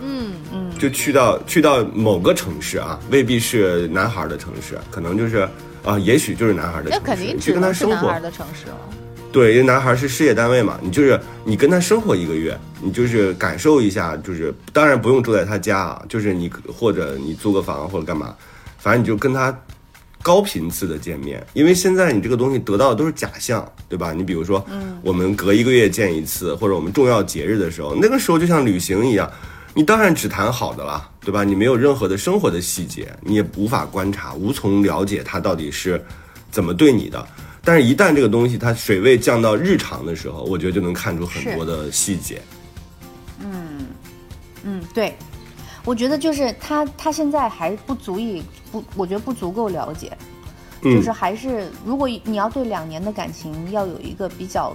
[0.02, 0.32] 嗯。
[0.54, 5.48] 嗯，就去到去到某个城市啊，未必是男孩的城市，可能就是
[5.82, 8.08] 啊，也许就是男孩的城市，那肯定你去跟他生活。
[8.08, 8.76] 男孩，的城市了。
[9.32, 18.34] 对，因为男孩是事业单位嘛，你就是你跟他生活一个月，你就是感受一下，就是当然不用住在他家啊，就是你或者你租个房或者干嘛，
[18.76, 19.58] 反正你就跟他
[20.22, 24.12] 高频次的见面，因为现在你这个东西得到的都是假象，对吧？
[24.12, 24.64] 你比如说，
[25.02, 29.30] 我们隔一个月见一次，或者我们重要节日的时候，那个时候就像旅行一样，
[29.74, 31.42] 你当然只谈好的了，对吧？
[31.42, 36.02] 你没有任何的生活的细节，你也无法观察，无从了解他到底是
[36.50, 37.26] 怎么对你的。
[37.64, 42.42] 但是，一旦这个东西它水位降到日常的时候，我觉得就能看出很多的细节。
[43.40, 43.86] 嗯
[44.64, 45.16] 嗯，对，
[45.84, 50.16] 我觉得就是他，他现在还不足以不，我觉得不足够了解，
[50.82, 54.72] 嗯就是还是如果你要对两年的感情要有一个比较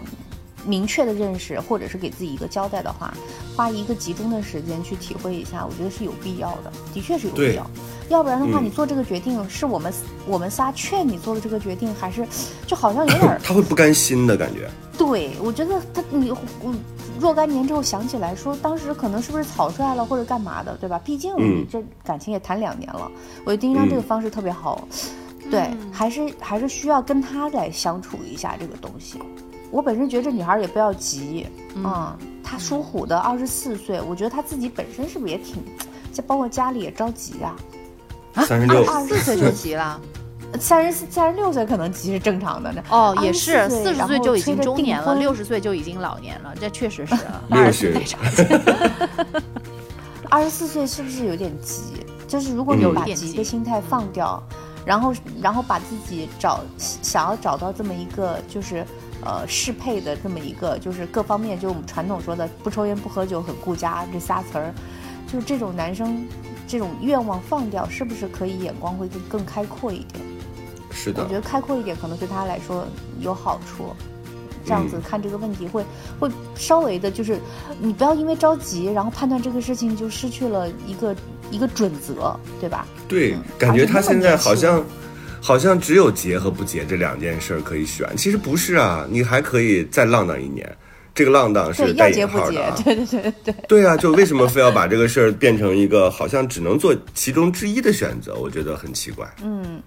[0.65, 3.13] 明确的认识，或者是给自己一个交代的话，
[3.55, 7.65] 花一个集中的时间去体会一下，我觉得是有必要的，的确是有必要。
[8.09, 9.93] 要不然的话，嗯你做这个决定是我们
[10.25, 12.27] 我们仨劝你做的这个决定，还是
[12.65, 14.69] 就好像有点儿他会不甘心的感觉。
[14.97, 16.73] 对，我觉得他你我
[17.20, 20.99] 若干年之后想起来说，当时可能是不是草率了或者干嘛的，对吧？
[21.03, 21.34] 毕竟
[21.70, 23.11] 这感情也谈两年了，
[23.43, 24.88] 我觉得丁一章这个方式特别好。
[25.49, 29.20] 对，嗯还是还是需要跟他来相处一下这个东西。
[29.72, 31.45] 我本身觉得这女孩也不要急，
[31.76, 35.63] 嗯，她属虎的，二十四岁，我觉得她自己本身是不是也挺，
[36.13, 37.55] 就包括家里也着急啊。
[38.45, 39.99] 三十六，二四岁就急了。
[40.59, 42.83] 三十四、三十六岁可能急是正常的呢。
[42.89, 47.15] 哦，也24是，岁四十岁就已经中年了，婚六十岁就已经老年了，这确实是
[47.49, 48.61] 六二十十岁常见。
[50.29, 52.05] 二十四岁是不是有点急？
[52.27, 54.43] 就是如果你有把急的心态放掉，
[54.85, 58.85] 然后然后把自己找想要找到这么一个就是
[59.23, 64.73] 呃适配的这么一个就是各方面，就我们传统说的不抽烟不喝酒很顾家这仨词儿，
[65.31, 66.27] 就是这种男生
[66.67, 70.21] 这种愿望放掉，是不是可以眼光会更更开阔一点？
[70.97, 72.87] 是的我觉，得开阔一点可能对他来说
[73.19, 73.95] 有好处。
[74.65, 75.81] 这样子嗯看这个问题会
[76.19, 77.39] 会稍微的，就是
[77.79, 81.15] 你不要因为着急，然后判断这个事情就失去了一个
[81.49, 82.85] 一个准则，对吧？
[83.07, 84.83] 对嗯，感觉他现在好像
[85.41, 90.69] 好像只有结和不结这两件事儿可以选，其实不是啊，你还可以再浪荡一年。
[91.15, 93.55] 这个浪荡，是带要结不结引号的啊，，对对对对。
[93.67, 98.35] 对啊，就为什么非要把这个事儿变成一个好像只能做其中之一的选择？
[98.35, 99.27] 我觉得很奇怪。
[99.41, 99.81] 嗯，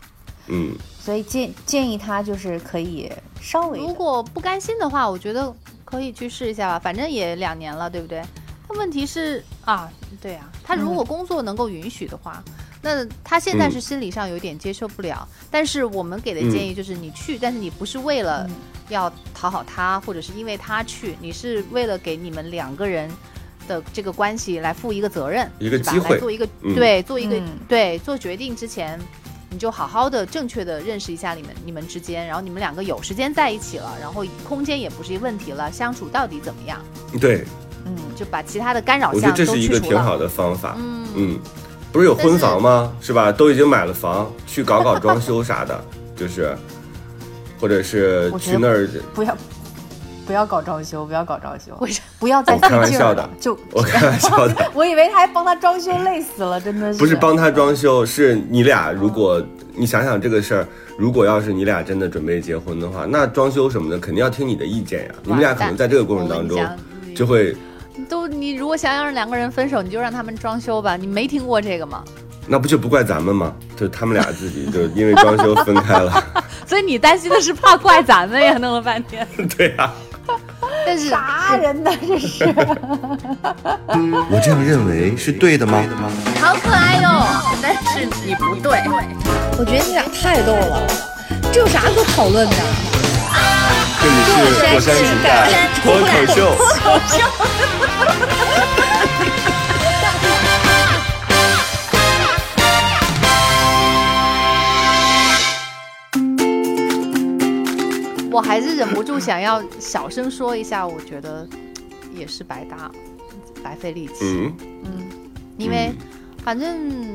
[0.50, 8.22] 嗯，所以建建议他就是可以稍微如果不甘心的话，我觉得可以去试一下吧，反正也两年了，对不对？
[8.68, 9.90] 但问题是啊，
[10.20, 12.42] 对啊，他如果工作能够允许的话，
[12.82, 15.26] 那他现在嗯是心理上有点接受不了。
[15.50, 18.54] 但是我们给的建议就是你去，但是你不是为了嗯
[18.88, 23.10] 要讨好他，或者是因为他去，你是为了给你们两个人
[23.66, 29.00] 的这个关系来负一个责任，是吧一个机会来做一个、嗯对，做一个、嗯对做决定之前。
[29.50, 36.80] 你就好好的、正确的认识一下你们你们之间，然后你们两个有时间在一起了，然后空间也不是一个问题了，相处到底怎么样？
[37.20, 37.44] 对，
[37.84, 39.80] 嗯，就把其他的干扰我觉项得这是一个。
[39.80, 40.76] 挺好的方法。
[40.78, 41.38] 嗯，嗯，
[41.90, 42.92] 不是有婚房吗？
[43.00, 43.32] 是吧？
[43.32, 45.84] 都已经买了房，去搞搞装修啥的，
[46.14, 46.56] 就是，
[47.60, 48.88] 或者是去那儿。
[49.12, 49.36] 不要
[50.30, 52.00] 不要搞装修，不要搞装修，为啥？
[52.20, 57.00] 不要再开费劲儿了玩笑的，就我开玩笑的， 我以为他还帮他装修，累死了，真的是。
[57.00, 65.14] 不是帮他装修，是你俩如果你想想这个事儿，如果要是你俩真的准备结婚的话，那装修什么的肯定要听你的意见呀。
[65.24, 66.64] 你们俩可能在这个过程当中
[67.12, 67.56] 就会，
[68.08, 70.96] 都你如果想要让两个人分手，你就让他们装修吧。
[70.96, 72.04] 你没听过这个吗？
[72.46, 73.52] 那不就不怪咱们吗？
[73.76, 76.24] 就他们俩自己就因为装修分开了。
[76.66, 79.26] 所以你担心的是怕怪咱们呀，弄了半天。
[79.56, 79.92] 对呀、
[80.86, 81.90] 但是啥人呢？
[82.06, 82.44] 这是。
[84.30, 85.82] 我这样认为是对的吗？
[86.40, 87.26] 好可爱哟，
[87.62, 88.80] 但是你不对。
[89.58, 90.82] 我觉得你俩太逗了，
[91.52, 92.56] 这有啥可讨论的？
[94.02, 95.28] 这里是火山情感
[95.82, 96.38] 脱口秀。
[108.30, 111.46] 我还是忍不住想要小声说一下，我觉得
[112.14, 112.90] 也是白搭，
[113.62, 114.52] 白费力气。
[114.84, 115.08] 嗯，
[115.58, 115.96] 因为嗯
[116.44, 117.14] 反正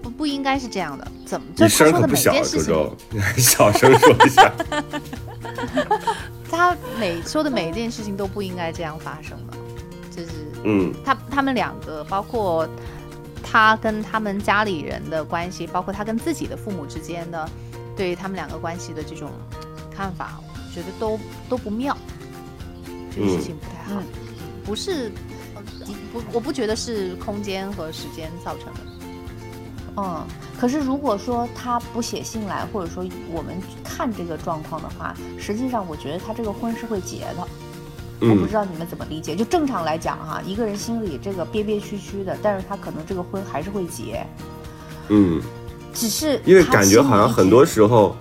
[0.00, 2.74] 不不应该是这样的，怎么你就他说的每声可不小，件事情，
[3.36, 4.52] 小声说一下。
[6.50, 9.56] 他每说的每一件事情都不应该这样发生的，
[10.10, 10.30] 就是
[10.64, 12.68] 嗯他他们两个，包括
[13.42, 17.48] 他跟他们家里人的关系，包括他跟自己的父母之间的
[17.96, 19.30] 对于他们两个关系的这种
[19.90, 21.18] 看法，我觉得都
[21.48, 21.96] 都不妙，
[23.14, 24.04] 这个事情不太好，嗯
[24.64, 25.10] 不是
[25.54, 25.62] 呃
[26.12, 28.80] 不我不觉得是空间和时间造成的。
[29.96, 30.24] 嗯，
[30.58, 37.48] 可是如果说他不写信来，或者说我们看这个状况的话，实际上我觉得他这个婚是会结的。
[38.20, 39.34] 我不嗯知道你们怎么理解。
[39.34, 44.24] 就正常来讲哈，一个人心里这个憋憋屈屈的，但是他可能这个婚还是会结，
[45.08, 45.40] 嗯，
[45.92, 48.14] 只是因为感觉好像很多时候，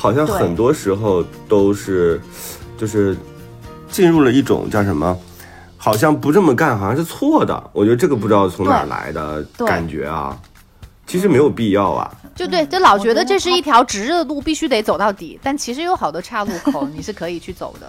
[0.00, 2.18] 好像很多时候都是，
[2.78, 3.14] 就是
[3.90, 5.14] 进入了一种叫什么，
[5.76, 7.70] 好像不这么干好像是错的。
[7.74, 10.34] 我觉得这个不知道从哪儿来的感觉啊，
[11.06, 12.10] 其实没有必要啊。
[12.34, 15.38] 就对，就老觉得这是一条直着的路，必须得走到底。
[15.42, 17.86] 但其实有好多岔路口，你是可以去走的。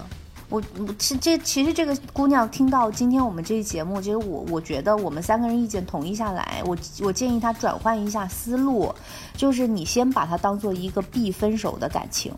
[0.51, 8.93] 我我其这其实这个姑娘听到今天我们这一节目，其实我我觉得我们三个人意见统一下来，我我建议她转换一下思路，
[9.35, 12.33] 就是你先把它当做一个必分手的感情，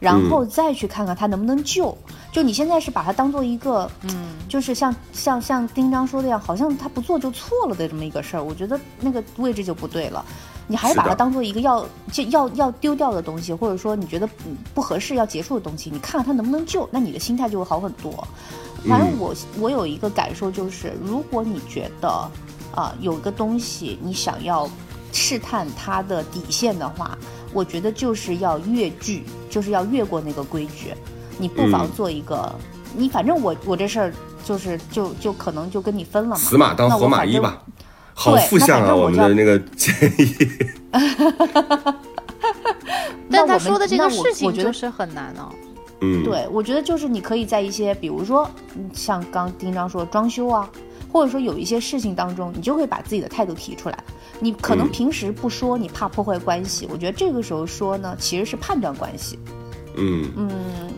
[0.00, 1.96] 然后再去看看他能不能救。
[2.32, 10.24] 就你现在是把它当做一个，嗯，就是像像像丁章说的样，好像他不做就错了的这么一个事儿，我觉得那个位置就不对了。
[10.66, 14.34] 你还是把它当做一个要就要要丢掉的东西，或者说你觉得不
[14.74, 18.12] 不合适要结束的东西，你看看它能不能救，那你的心态就会好很多。
[18.88, 19.18] 反正嗯。
[19.18, 22.30] 我我有一个感受就是，如果你觉得
[22.74, 24.68] 啊、有一个东西你想要
[25.10, 27.16] 试探它的底线的话，
[27.54, 30.92] 我觉得就是要越矩，就是要越过那个规矩。
[31.38, 31.90] 你不妨嗯。
[31.96, 32.54] 做一个，
[32.94, 34.12] 你反正我我这事儿
[34.44, 37.62] 就是就就可能就跟你分了嘛，死马当活马医吧，
[38.18, 38.94] 好负向啊！
[38.94, 40.34] 我们的那个建议，
[43.30, 45.52] 但他说的这个事情我觉得就是很难哦。
[46.00, 50.68] 嗯，对，我觉得就是你可以在一些，比如说，嗯像刚丁章说装修啊，
[51.12, 53.98] 或者说有一些事情当中，你就会把自己的态度提出来。
[54.40, 56.88] 你可能嗯平时不说，你怕破坏关系。
[56.90, 59.38] 我觉得这个时候说呢，其实是判断关系。
[59.98, 60.50] 嗯，嗯，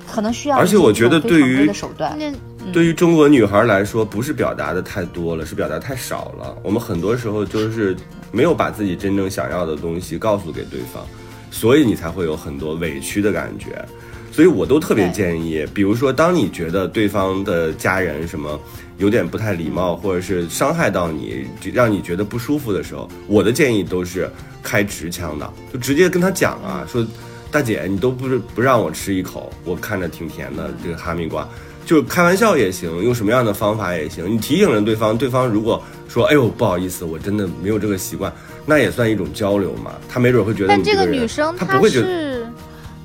[0.07, 2.33] 可能需要而且我觉得对于的手段，那
[2.72, 6.56] 对于中国女孩来说，不是表达的太多了，是表达太少了。
[6.62, 7.96] 我们很多时候就是
[8.30, 11.06] 没有把自己真正想要的东西告诉给对方，
[11.50, 13.84] 所以你才会有很多委屈的感觉。
[14.30, 18.61] 所以我都特别建议，比如说，当你觉得对方的家人什么
[18.98, 24.30] 有点不太礼貌，或者是伤害到你，就让你觉得不舒服的时候，我的建议都是
[24.62, 27.04] 开直枪的，就直接跟他讲啊，说
[27.50, 31.48] 大姐，你都不是不让我吃一口，我看着挺甜的这个哈密瓜，
[31.89, 34.30] 就是开玩笑也行，用什么样的方法也行。
[34.30, 38.30] 你提醒了对方，对方如果说哎呦不好意思，我真的没有这个习惯，
[38.66, 39.95] 那也算一种交流嘛。
[40.07, 42.47] 他没准会觉得但这个女生她不会觉得是，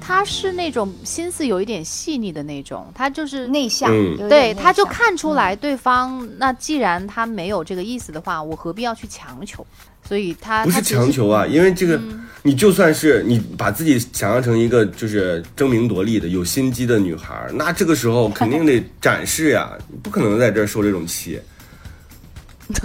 [0.01, 6.27] 她是那种心思有一点细腻的那种，她就是内向，嗯对，内她就看出来对方。
[6.37, 9.65] 那既然他没有这个意思的话，我何必要去强求？
[10.07, 21.39] 所以他不是强求啊，因为这个，嗯你就算是你把自己想象成一个就是争名夺利的、有心机的女孩儿，那这个时候肯定得展示呀，你不可能在这儿受这种气。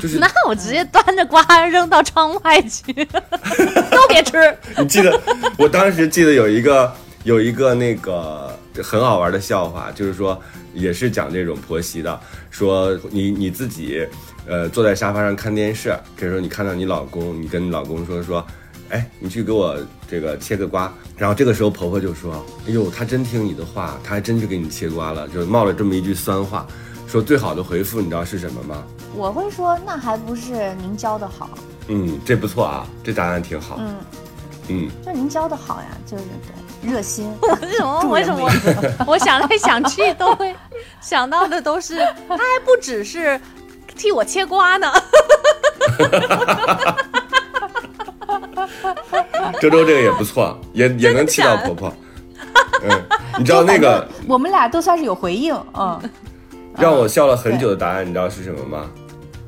[0.00, 2.92] 就是 那我直接端着瓜扔到窗外去，
[3.90, 4.56] 都别吃。
[4.76, 5.20] 你记得，
[5.58, 6.94] 我当时记得有一个
[7.24, 10.40] 有一个那个很好玩的笑话，就是说
[10.72, 14.06] 也是讲这种婆媳的，说你你自己
[14.46, 18.46] 呃坐在沙发上看电视，这时候你看到你老公，你跟你老公说说，
[18.90, 19.76] 哎，你去给我
[20.08, 26.66] 这个切个瓜，然后这个时候婆婆就说，哎呦，他真听你的话，他还真去给你切瓜了，就冒了这么一句酸话。
[27.06, 28.84] 说最好的回复你知道是什么吗？
[29.14, 31.50] 我会说，那还不是您教的好，
[31.88, 33.76] 嗯，这不错啊，这答案挺好。
[33.80, 33.94] 嗯，
[34.68, 38.05] 嗯，就您教的好呀，就是对热心， 为什么？
[38.09, 38.49] 为什么
[39.07, 40.55] 我我想来想去都会
[41.01, 41.99] 想到的都是，
[42.29, 43.41] 他 还不只是
[43.97, 44.93] 替我切瓜呢。
[49.61, 51.93] 周周这个也不错，也也能气到婆婆。
[52.83, 53.03] 嗯，
[53.39, 56.01] 你知道那个我们俩都算是有回应，嗯，
[56.76, 58.89] 让我笑了很久的答案，你知道是什么吗？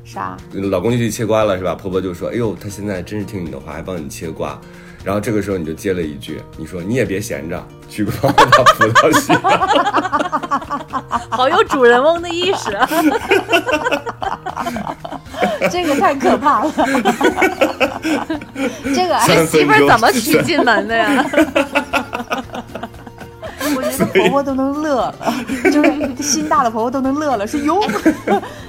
[0.03, 0.35] 啥？
[0.53, 1.73] 老公就去切瓜了，是吧？
[1.73, 4.59] 婆婆就说：“哎呦，他现在真是听你的话，还帮你切瓜。”
[5.03, 9.39] 然后这个时候你就接了一句：“你说你也别闲着，去帮我把葡萄洗了。
[11.29, 12.87] 好有主人翁的意识啊！
[15.71, 16.71] 这个太可怕了，
[18.93, 21.25] 这个三这媳妇儿怎么娶进门的呀？
[23.75, 25.15] 我觉得婆婆都能乐了，
[25.71, 27.79] 就是心大的婆婆都能乐了，说哟，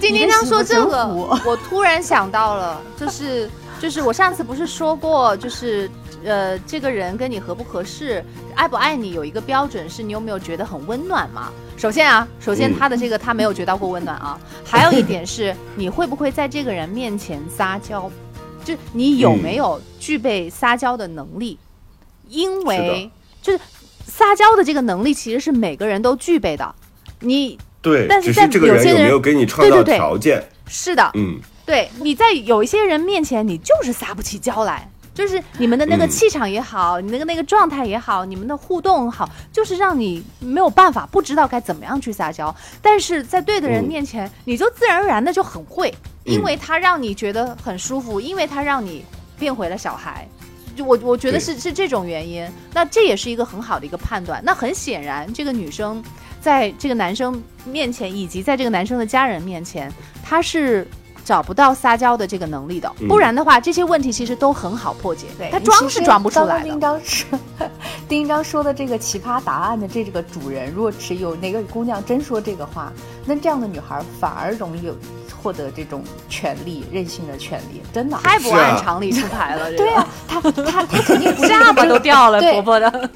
[0.00, 5.90] 丁丁刚说这个我突然想到了，就是就是我上次不是说过，就是
[6.24, 11.52] 呃，这个人跟你合不合适，爱不爱你，有一个标准是你有没有觉得很温暖嘛？
[11.76, 12.74] 首先啊，首先嗯。
[12.78, 18.10] 他的这个他没有觉到过温暖啊，还有一点是你会不会在这个人面前撒娇，
[18.64, 21.58] 就你有没有具备撒娇的能力？
[22.28, 23.10] 因为
[23.42, 23.60] 就是
[24.06, 26.74] 撒娇的这个能力其实是每个人都具备的，
[27.20, 29.96] 你对，但是在有些人没有给你创造对对对。
[29.96, 30.42] 条件？
[30.68, 42.54] 是的，嗯，对，你在有一些人面前，你就是撒不起娇来，就是你们的那个嗯气场也好，你那个那个状态也好，你们的互动好，就是让你没有办法，不知道该怎么样去撒娇。
[42.80, 45.92] 但是在对的人嗯面前，你就自然而然的就很会，
[46.24, 49.04] 因嗯为他让你觉得很舒服，因为他让你
[49.38, 50.26] 变回了小孩。
[50.74, 54.40] 就我我觉得是是这种原因，那这也是一个很好的一个判断。
[54.42, 56.02] 那很显然，这个女生
[56.40, 59.92] 在这个男生面前，以及在这个男生的家人面前，
[60.24, 60.88] 她是
[61.24, 62.90] 找不到撒娇的这个能力的。
[63.00, 65.26] 嗯不然的话，这些问题其实都很好破解。
[65.38, 66.80] 对，他装是装不出来丁的。
[66.80, 67.24] 章是，
[68.08, 72.92] 丁章说的这个奇葩答案的这个主人，如果持有哪个姑娘真说这个话，
[73.24, 74.94] 那这样的女孩反而容易有
[75.42, 78.16] 获得这种权利、任性的权利，真的。
[78.22, 83.10] 太不按常理出牌了， 这个对啊，他他他肯定不是下巴都掉了，对婆婆的。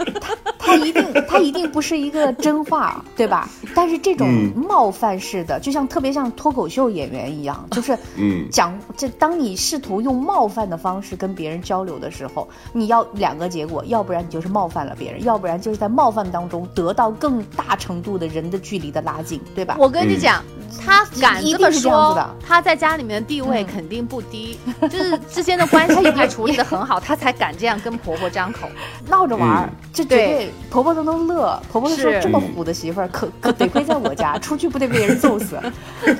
[0.58, 3.48] 她一定他一定不是一个真话，对吧？
[3.72, 19.76] 但是这种嗯冒犯式的，就像特别像脱口秀演员一样， 就是嗯讲这，当你试图用冒犯的方式跟别人交流的时候，你要两个结果，要不然你就是冒犯了别人，要不然就是在冒犯当中得到更大程度的人的距离的拉近，对吧？
[19.78, 20.42] 我跟你讲，
[20.84, 24.58] 他敢这么说的，他在家里面的地位嗯肯定不低，
[24.90, 28.68] 就是之间的关系应该处理的很好，他才敢这样跟婆婆张口。
[29.08, 31.60] 闹着玩儿嗯，这绝对婆婆都能乐。
[31.70, 35.58] 婆婆都说这么虎的媳妇儿，可可得亏在我家， 出去不得被人揍死，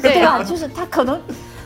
[0.03, 0.45] 对啊吧？
[0.45, 1.21] 就是他可能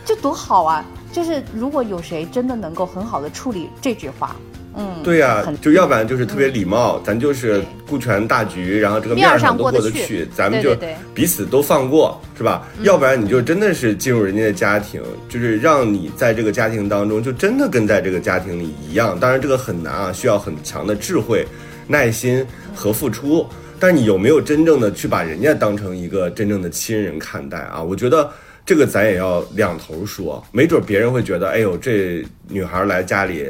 [0.05, 0.85] 就多好啊！
[1.12, 4.37] 就是如果有谁真的能够很好的处理这句话，
[4.81, 10.74] 嗯，对呀、很就要不然就是特别礼貌，咱就是顾全大局，然后这个面儿上都过得去得去，咱们就
[11.14, 12.66] 彼此都放过，是吧？
[12.83, 19.20] 要不然你就真的是进入人家的家庭，就是让你在这个家庭当中，就真的跟在这个家庭里一样。
[19.20, 21.47] 当然这个很难啊，需要很强的智慧、
[21.87, 23.47] 耐心和付出。
[23.78, 27.83] 但是你有没有真正的去把人家当成一个真正的亲人看待啊？
[27.83, 28.31] 我觉得
[28.66, 33.43] 这个咱也要两头说，没准别人会觉得，哎呦，这女孩来家里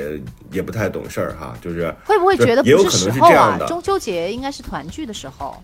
[0.53, 3.31] 也不太懂事儿哈，就是会不会觉得也有不可能是时候啊？
[3.31, 5.63] 这样的，中秋节应该是团聚的时候，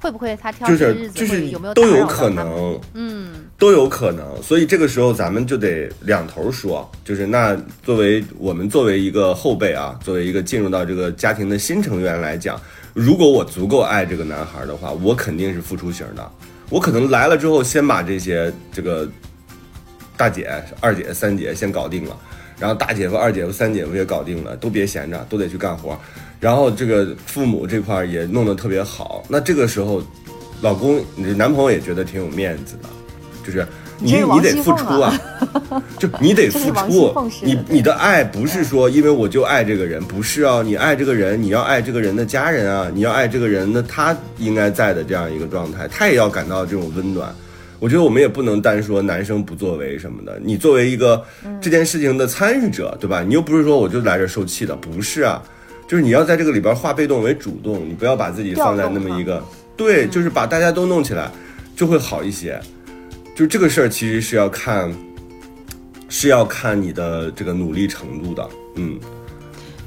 [0.00, 2.28] 会不会他挑日子是就是有没有都有可？
[2.28, 12.60] 能，嗯，都有可能，所以这个时候咱们就得两头说，就是那作为我们作为一个后辈啊，作为一个进入到这个家庭的新成员来讲，
[12.92, 16.30] 如果我足够爱这个男孩的话，我肯定是付出型的，
[16.68, 19.08] 我可能来了之后先把这些这个
[20.16, 22.16] 大姐、二姐、三姐先搞定了，
[22.58, 25.98] 然后大姐夫、二姐夫、三姐夫也搞定了，都别闲着，都得去干活。
[26.40, 30.02] 然后这个父母这块儿也弄得特别好，那这个时候，
[30.60, 32.88] 老公，你男朋友也觉得挺有面子的，
[33.44, 33.66] 就是
[33.98, 35.18] 你 你得付出啊，
[35.98, 47.34] 就你得付出你你的爱不是说因为我就爱这个人，不是啊，你爱这个人，你要爱这个人的家人啊，你要爱这个人的他应该在的这样一个状态，他也要感到这种温暖。
[47.78, 51.58] 我觉得我们也不能单说男生不作为什么的，你作为一个嗯。
[51.60, 53.22] 这件事情的参与者，对吧？
[53.22, 55.42] 你又不是说我就来这受气的，不是啊，
[55.88, 59.42] 就是你要在这个里边化被动为主动，你不要把自己放在那么一个，
[59.76, 61.30] 对，就是把大家都弄起来，
[61.74, 62.60] 就会好一些。
[63.34, 64.94] 就这个事儿其实是要看，
[66.08, 68.98] 是要看你的这个努力程度的，嗯，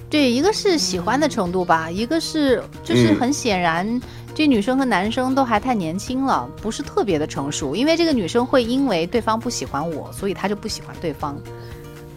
[0.09, 3.15] 对，一个是喜欢的程度吧，一个是就是嗯。
[3.19, 4.01] 很显然，
[4.38, 7.75] 这女生和男生都还太年轻了，不是特别的成熟。
[7.75, 11.35] 因为这个女生会因为对方不喜欢我，所以她就不喜欢对方。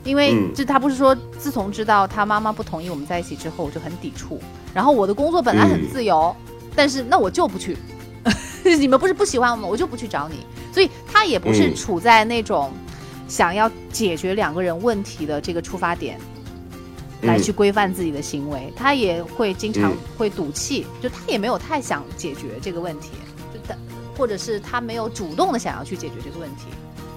[0.04, 4.38] 因为嗯这她不是说，自从知道她妈妈不同意我们在一起之后，我就很抵触。
[4.74, 6.36] 然后我的工作本来很嗯自由，
[6.76, 7.74] 但是那我就不去。
[8.78, 9.66] 你们不是不喜欢我吗？
[9.66, 10.44] 我就不去找你。
[10.74, 12.70] 所以她也不是嗯处在那种
[13.28, 16.20] 想要解决两个人问题的这个出发点。
[17.22, 17.42] 来嗯。
[17.42, 19.96] 去规范自己的行为，他也会经常嗯。
[20.16, 23.10] 会赌气，就他也没有太想解决这个问题，
[23.52, 23.74] 就他
[24.16, 26.64] 或者是他没有主动的想要去解决这个问题，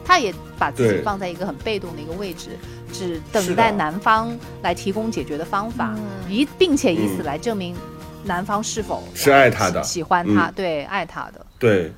[0.05, 2.57] 他也把自己放在一个很被动的一个位置，
[2.91, 6.31] 只等待男方来提供解决的方法，嗯。
[6.31, 7.25] 以并且以此嗯。
[7.25, 7.75] 来证明
[8.23, 9.83] 男方是否是爱他的。
[9.83, 10.53] 喜喜欢他，嗯。
[10.55, 11.83] 对爱他的，对。
[11.87, 11.93] 嗯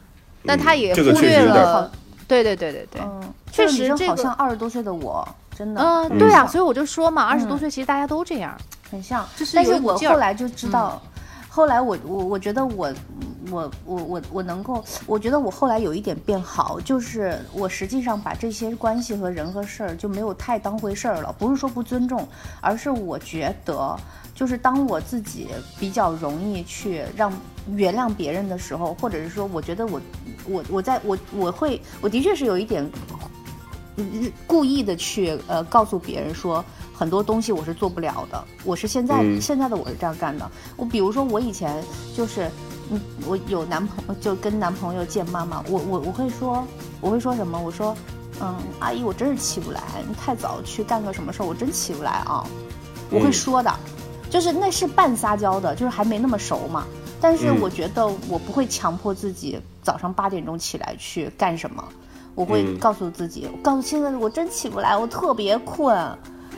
[0.48, 1.92] 但他也忽略了，
[2.28, 5.28] 对对对对对，嗯，确实这个像二十多岁的我，
[5.58, 8.56] 真的，嗯，嗯对啊，所以我就说嘛，二十多嗯岁其实大家都这样，
[8.92, 9.26] 很像。
[9.38, 11.02] 就是但是我后来就知道，
[11.48, 12.94] 后来我我我觉得我
[13.50, 21.34] 我我我我能够，我觉得我后来有一点变好，就是我实际上把这些关系和人和事儿就没有太当回事儿了。
[21.40, 22.28] 不是说不尊重，
[22.60, 23.98] 而是我觉得，
[24.34, 25.48] 就是当我自己
[25.80, 27.32] 比较容易去让
[27.72, 30.02] 原谅别人的时候，或者是说，我觉得我
[30.50, 32.86] 我我在我我会我的确是有一点。
[33.98, 40.50] 嗯故意的去呃告诉别人说很多东西我是做不了的，我是现在、嗯现在的我是这样干的。
[40.76, 41.84] 我比如说我以前
[42.16, 42.50] 就是，
[42.92, 46.66] 嗯，我有男朋友就跟男朋友见妈妈，我我我会说
[47.02, 47.60] 我会说什么？
[47.60, 47.96] 我说，
[48.42, 52.46] 嗯，阿姨我真是起不来，你太早去干个什么事儿，我真起不来啊。
[53.12, 53.74] 我会嗯说的，
[54.30, 56.86] 就是那是半撒娇的，就是还没那么熟嘛。
[57.22, 61.84] 但是嗯我觉得我不会强迫自己早上八点钟起来去干什么，
[62.36, 62.78] 我会嗯。
[62.78, 65.98] 告诉自己，我告诉现在我真起不来，我特别困，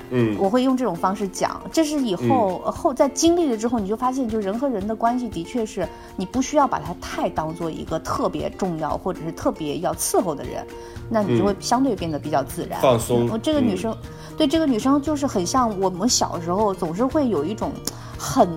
[0.10, 0.36] 嗯。
[0.40, 1.62] 我会用这种方式讲。
[1.72, 10.66] 这是以后、后在经历了之后，你就发现，就人和人的关系的确是你不需要把它太当做一个特别重要或者是特别要伺候的人，
[11.10, 13.98] 那你就会相对变得比较自然、放松我这个女嗯生，
[14.36, 17.72] 对这个女生就是很像我们小时候总是会有一种
[18.18, 18.50] 很。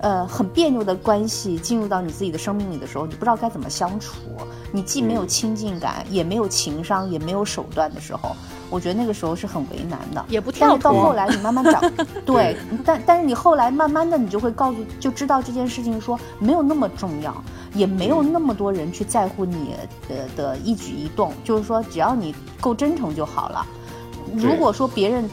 [0.00, 4.14] 呃，很别扭的关系进入到你自己的生命里的时候，你不知道该怎么相处，
[4.70, 8.36] 你既没有亲近感，也没有情商，也没有手段的时候，
[8.68, 10.24] 我觉得那个时候是很为难的。
[10.28, 10.76] 也不但跳脱。
[10.76, 11.82] 是到后来，你慢慢长，
[12.26, 17.34] 对，但但是你后来慢慢的，你就会告诉，就知道这件事情说没有那么重要，
[17.72, 19.74] 也没有那么多人去在乎你
[20.08, 23.64] 的的一举一动，就是说只要你够真诚就好了。
[24.34, 25.28] 如果说别人，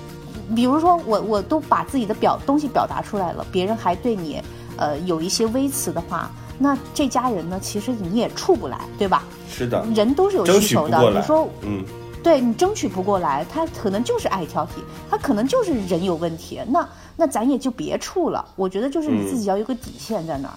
[0.56, 4.42] 比如说我我都把自己的表东西表达出来了，别人还对你
[4.78, 9.24] 呃有一些微词的话，那这家人呢，其实你也处不来，对吧？
[9.50, 11.84] 是的，人都是有需求的，你说嗯
[12.24, 16.88] 对你争取不过来，他可能就是爱挑剔，他可能就是人有问题，那
[17.18, 18.46] 那咱也就别处了。
[18.56, 20.54] 我觉得就是你自己要有个底线在那儿。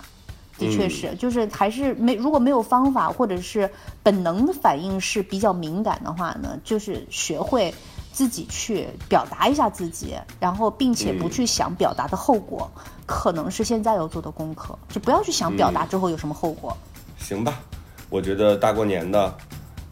[0.57, 3.69] 的确是，就是还是没如果没有方法或者是
[4.05, 7.75] 本能的反应是比较敏感的话呢，就是学会
[8.15, 12.71] 自己去表达一下自己，然后并且不去想表达的后果，
[13.07, 16.75] 可能是现在要做的功课，就不要去想表达之后有什么后果。
[17.19, 17.59] 行吧，
[18.09, 19.35] 我觉得大过年的，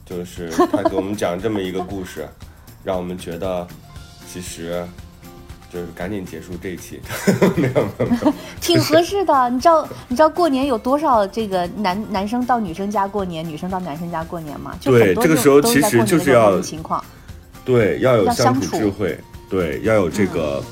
[0.06, 2.28] 就是他给我们讲这么一个故事，
[2.84, 3.66] 让我们觉得
[4.32, 4.86] 其实
[5.72, 7.00] 就是赶紧结束这一期，
[7.56, 9.50] 没有没有没有， 挺合适的。
[9.50, 14.76] 你知道你知道过年有多少这个男男生到女生家过年，女生到男生家过年吗？
[14.80, 17.02] 就对很多这个时候都是在其实过年的时候就是要情况。
[17.64, 20.62] 对，要有相处智慧，对，要有这个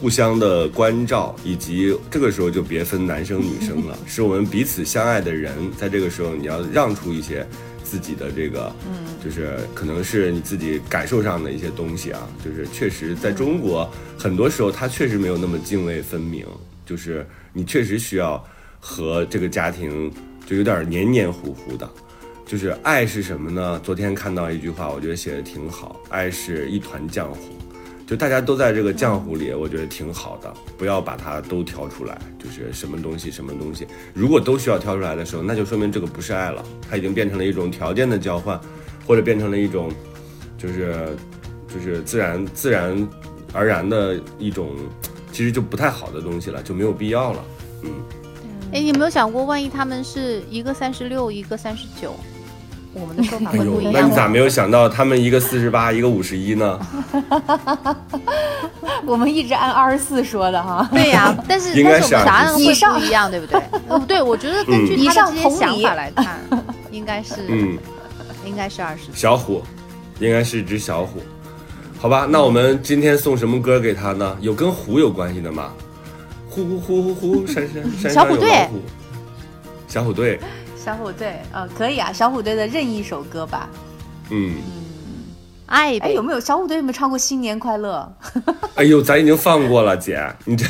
[0.00, 7.46] 互相的关照，以及这个时候就别分男生女生了， 是我们彼此相爱的人，在这个时候你要让出一些
[7.84, 16.46] 自己的这个，嗯，就是可能是你自己感受上的一些东西啊，就是确实在中国很多时候他确实没有那么泾渭分明，
[16.86, 18.42] 就是你确实需要
[18.80, 20.10] 和这个家庭
[20.46, 21.88] 就有点黏黏糊糊的。
[22.46, 23.80] 就是爱是什么呢？
[23.82, 27.38] 昨天看到一句话，我觉得写的挺好，爱是一团浆糊，
[28.06, 38.60] 就大家都在这个浆糊里，我觉得挺好的，不要把它都挑出来，就是什么东西什么东西，如果都需要挑出来的时候，那就说明这个不是爱了，它已经变成了一种条件的交换，
[39.06, 39.90] 或者变成了一种，
[40.58, 41.16] 就是
[41.72, 43.08] 就是自然自然
[43.54, 44.76] 而然的一种，
[45.32, 47.44] 其实就不太好的东西了，就没有必要了。
[47.84, 47.90] 嗯
[48.74, 52.14] 哎，你有没有想过，万一他们是一个三十六，一个三十九，
[52.94, 54.00] 我们的说法哎呦会不一，样吗？
[54.00, 56.78] 那你咋没有想到他们一个四十八， 一个五十一呢？
[59.06, 60.88] 我们一直按二十四说的哈。
[60.92, 63.60] 对呀、但是应该是但是我们答案会不一样，对不对？
[63.88, 66.38] 哦，对，我觉得根据以他的这些想法来看，
[66.90, 67.78] 应该是，嗯。
[68.44, 69.04] 应该是二十。
[69.14, 69.62] 小虎，
[70.18, 71.20] 应该是一只小虎，
[72.00, 72.26] 好吧？
[72.28, 74.36] 那我们今天送什么歌给他呢？
[74.40, 75.72] 有跟虎有关系的吗？
[76.50, 78.80] 呼呼呼呼呼，山山山山有小虎队老虎。
[79.86, 80.40] 小虎队，
[80.84, 83.68] 小虎队，呃，可以啊，小虎队的任意一首歌吧。
[84.30, 84.56] 嗯，
[85.66, 88.12] 爱哎，有，没有小虎队有没有唱过《新年快乐》？
[88.74, 90.66] 哎呦，咱已经放过了，姐，你 这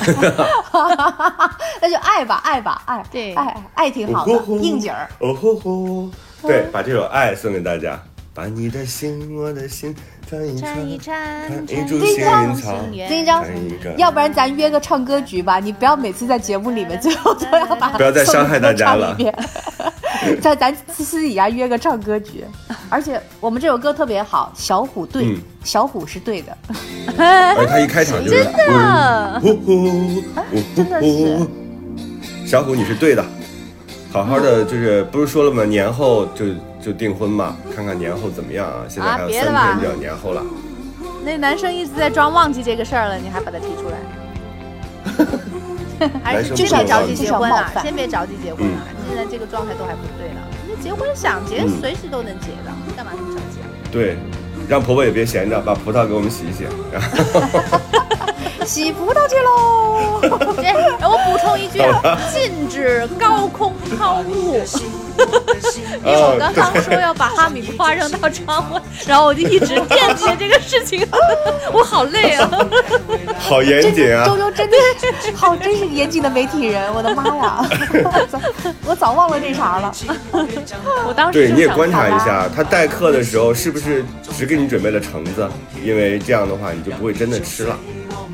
[1.80, 3.32] 那就爱吧，爱吧，爱，对。
[3.34, 5.08] 爱爱爱挺好的，应景儿。
[5.20, 6.10] 哦吼吼，
[6.42, 7.98] 对，把这首《爱》送给大家，
[8.34, 9.94] 把你的心，我的心
[10.28, 11.16] 串一串一串，
[11.48, 12.76] 串，一株丁张幸草，
[13.08, 19.16] 丁张串一个，要不然咱约个唱歌局吧，你不要每次在节目里面最后都要把不要再伤害大家了
[20.40, 22.44] 在咱私底下约个唱歌局，
[22.88, 26.56] 而且我们这首歌特别好，小虎对，嗯小虎是对的，
[27.16, 30.22] 而他一开场就是真的呼呼呼
[30.74, 31.38] 真的是，
[32.46, 33.24] 小虎你是对的，
[34.12, 35.64] 好好的就是不是说了吗？
[35.64, 36.46] 年后就
[36.84, 38.84] 就订婚嘛，看看年后怎么样啊？
[38.88, 40.42] 现在还有三别了吧天就要年后了，
[41.24, 43.98] 那男生一直在装忘记这个事儿了，你还把他提出来？
[46.22, 48.86] 还是先别着急结婚啊，至少冒犯先别着急结婚啊！
[49.08, 53.66] 现在这个状态都还不对呢，那结婚想结嗯随时都能结的，干嘛那么着急啊？
[53.90, 54.16] 对，
[54.68, 56.66] 让婆婆也别闲着，把葡萄给我们洗一洗。
[58.64, 60.20] 洗葡萄去喽！
[60.56, 60.64] 对，
[60.98, 61.80] 然后我补充一句，
[62.32, 64.62] 禁止高空抛物。
[66.04, 71.06] 因为我刚刚说要把哈密瓜扔到窗外，然后我就一直惦记着这个事情，
[71.70, 72.50] 我好累啊！
[73.38, 74.24] 好严谨啊！
[74.24, 74.76] 周周真的
[75.20, 77.64] 是好，真是严谨的媒体人，我的妈呀！
[78.86, 79.94] 我早忘了这茬了。
[81.06, 84.04] 我当时对，你也就想观察一下，他代课的时候是不是
[84.36, 85.48] 只给你准备了橙子？
[85.84, 87.78] 因为这样的话，你就不会真的吃了。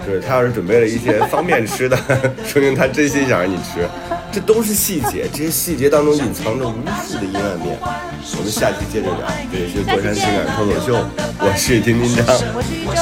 [0.08, 1.96] 对他要是准备了一些方便吃的，
[2.46, 3.86] 说明他真心想让你吃。
[4.32, 6.74] 这都是细节，这些细节当中隐藏着无
[7.06, 7.76] 数的阴暗面。
[7.82, 10.96] 我们下期接着聊，这里是国山情感脱口秀，
[11.40, 12.92] 我是丁丁张，我是玉州。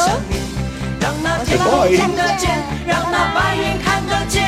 [1.01, 4.43] 让那天空听得见，让那白云看得见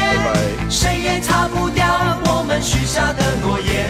[0.68, 1.86] 谁也擦不掉
[2.26, 3.86] 我们许下的诺言。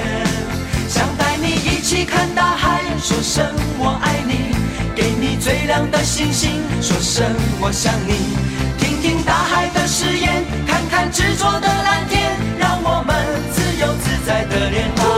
[0.89, 3.47] 想带你一起看大海，说声
[3.79, 4.53] 我爱你，
[4.99, 7.25] 给你最亮的星星，说声
[7.61, 8.37] 我想你。
[8.79, 13.15] 听听大海的誓言，看看执着的蓝天，让我们
[13.53, 15.18] 自由自在的恋爱。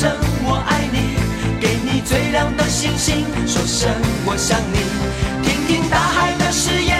[0.00, 0.10] 声
[0.42, 1.12] 我爱你；
[1.60, 3.90] 给你最亮的星星，说声
[4.24, 4.80] 我想你。
[5.44, 6.99] 听听大海的誓言，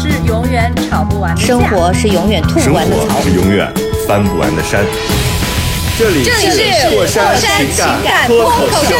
[0.31, 3.21] 永远吵不完的架生活是永远吐生不完的槽。
[3.21, 3.69] 是永远
[4.07, 4.81] 翻不完的山。
[5.99, 8.95] 这里这里是过山情情感脱脱口秀秀。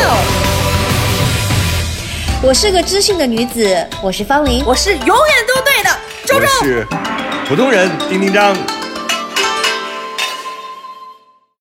[2.43, 4.61] 我是个知性的女子，我是方玲。
[4.65, 5.15] 我是永远
[5.47, 5.89] 都对的，
[6.25, 6.45] 周周。
[6.59, 6.86] 我是
[7.47, 8.53] 普通人丁丁张。